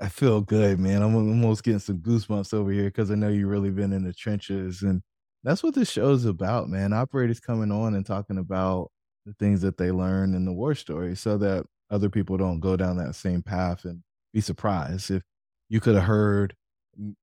I 0.00 0.08
feel 0.08 0.40
good, 0.40 0.80
man. 0.80 1.02
I'm 1.02 1.14
almost 1.14 1.64
getting 1.64 1.78
some 1.80 1.98
goosebumps 1.98 2.54
over 2.54 2.72
here 2.72 2.84
because 2.86 3.10
I 3.10 3.14
know 3.14 3.28
you've 3.28 3.50
really 3.50 3.70
been 3.70 3.92
in 3.92 4.04
the 4.04 4.12
trenches, 4.14 4.82
and 4.82 5.02
that's 5.44 5.62
what 5.62 5.74
this 5.74 5.90
show's 5.90 6.24
about, 6.24 6.68
man. 6.68 6.92
Operators 6.92 7.40
coming 7.40 7.70
on 7.72 7.94
and 7.94 8.06
talking 8.06 8.38
about 8.38 8.90
the 9.26 9.34
things 9.34 9.60
that 9.62 9.76
they 9.78 9.90
learn 9.92 10.34
in 10.34 10.44
the 10.44 10.52
war 10.52 10.74
story, 10.74 11.14
so 11.16 11.38
that 11.38 11.66
other 11.90 12.10
people 12.10 12.36
don't 12.36 12.60
go 12.60 12.76
down 12.76 12.96
that 12.98 13.14
same 13.14 13.42
path 13.42 13.84
and 13.84 14.02
be 14.32 14.40
surprised 14.40 15.10
if 15.10 15.22
you 15.68 15.80
could 15.80 15.94
have 15.94 16.04
heard 16.04 16.54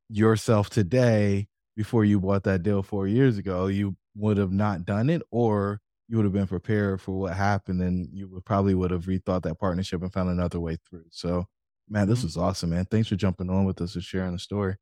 yourself 0.09 0.69
today 0.69 1.47
before 1.75 2.03
you 2.03 2.19
bought 2.19 2.43
that 2.43 2.63
deal 2.63 2.83
four 2.83 3.07
years 3.07 3.37
ago, 3.37 3.67
you 3.67 3.95
would 4.15 4.37
have 4.37 4.51
not 4.51 4.85
done 4.85 5.09
it, 5.09 5.21
or 5.31 5.79
you 6.07 6.17
would 6.17 6.25
have 6.25 6.33
been 6.33 6.47
prepared 6.47 6.99
for 6.99 7.17
what 7.19 7.33
happened, 7.35 7.81
and 7.81 8.09
you 8.11 8.27
would 8.27 8.43
probably 8.45 8.73
would 8.73 8.91
have 8.91 9.05
rethought 9.05 9.43
that 9.43 9.59
partnership 9.59 10.01
and 10.01 10.11
found 10.11 10.29
another 10.29 10.59
way 10.59 10.77
through. 10.89 11.05
So, 11.11 11.45
man, 11.87 12.07
this 12.07 12.19
mm-hmm. 12.19 12.27
was 12.27 12.37
awesome, 12.37 12.71
man. 12.71 12.85
Thanks 12.85 13.07
for 13.07 13.15
jumping 13.15 13.49
on 13.49 13.65
with 13.65 13.79
us 13.81 13.95
and 13.95 14.03
sharing 14.03 14.33
the 14.33 14.39
story. 14.39 14.75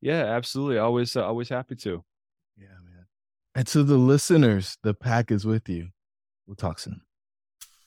Yeah, 0.00 0.24
absolutely. 0.24 0.78
Always, 0.78 1.14
uh, 1.14 1.26
always 1.26 1.48
happy 1.48 1.76
to. 1.76 2.02
Yeah, 2.56 2.68
man. 2.84 3.06
And 3.54 3.66
to 3.66 3.82
the 3.82 3.96
listeners, 3.98 4.78
the 4.82 4.94
pack 4.94 5.30
is 5.30 5.44
with 5.44 5.68
you. 5.68 5.88
We'll 6.46 6.56
talk 6.56 6.78
soon. 6.78 7.02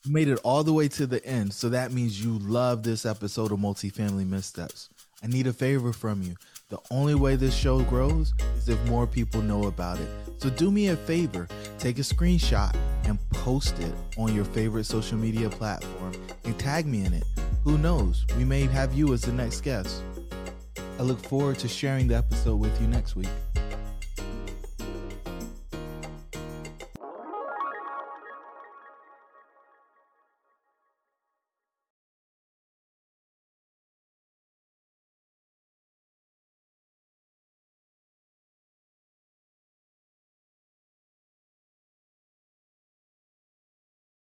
You 0.05 0.11
made 0.11 0.27
it 0.27 0.39
all 0.43 0.63
the 0.63 0.73
way 0.73 0.89
to 0.89 1.07
the 1.07 1.25
end, 1.25 1.53
so 1.53 1.69
that 1.69 1.93
means 1.93 2.23
you 2.23 2.37
love 2.39 2.83
this 2.83 3.05
episode 3.05 3.51
of 3.51 3.59
Multifamily 3.59 4.27
Missteps. 4.27 4.89
I 5.23 5.27
need 5.27 5.47
a 5.47 5.53
favor 5.53 5.93
from 5.93 6.21
you. 6.21 6.35
The 6.69 6.79
only 6.91 7.15
way 7.15 7.37
this 7.37 7.55
show 7.55 7.81
grows 7.83 8.33
is 8.57 8.67
if 8.67 8.83
more 8.89 9.07
people 9.07 9.41
know 9.41 9.67
about 9.67 9.99
it. 9.99 10.09
So 10.37 10.49
do 10.49 10.69
me 10.69 10.89
a 10.89 10.97
favor, 10.97 11.47
take 11.79 11.97
a 11.97 12.01
screenshot 12.01 12.75
and 13.05 13.17
post 13.29 13.79
it 13.79 13.93
on 14.17 14.35
your 14.35 14.43
favorite 14.43 14.83
social 14.83 15.17
media 15.17 15.49
platform 15.49 16.13
and 16.43 16.59
tag 16.59 16.85
me 16.85 17.05
in 17.05 17.13
it. 17.13 17.23
Who 17.63 17.77
knows? 17.77 18.25
We 18.37 18.43
may 18.43 18.63
have 18.63 18.93
you 18.93 19.13
as 19.13 19.21
the 19.21 19.31
next 19.31 19.61
guest. 19.61 20.03
I 20.99 21.03
look 21.03 21.19
forward 21.19 21.57
to 21.59 21.67
sharing 21.69 22.07
the 22.07 22.15
episode 22.15 22.57
with 22.57 22.79
you 22.81 22.87
next 22.87 23.15
week. 23.15 23.29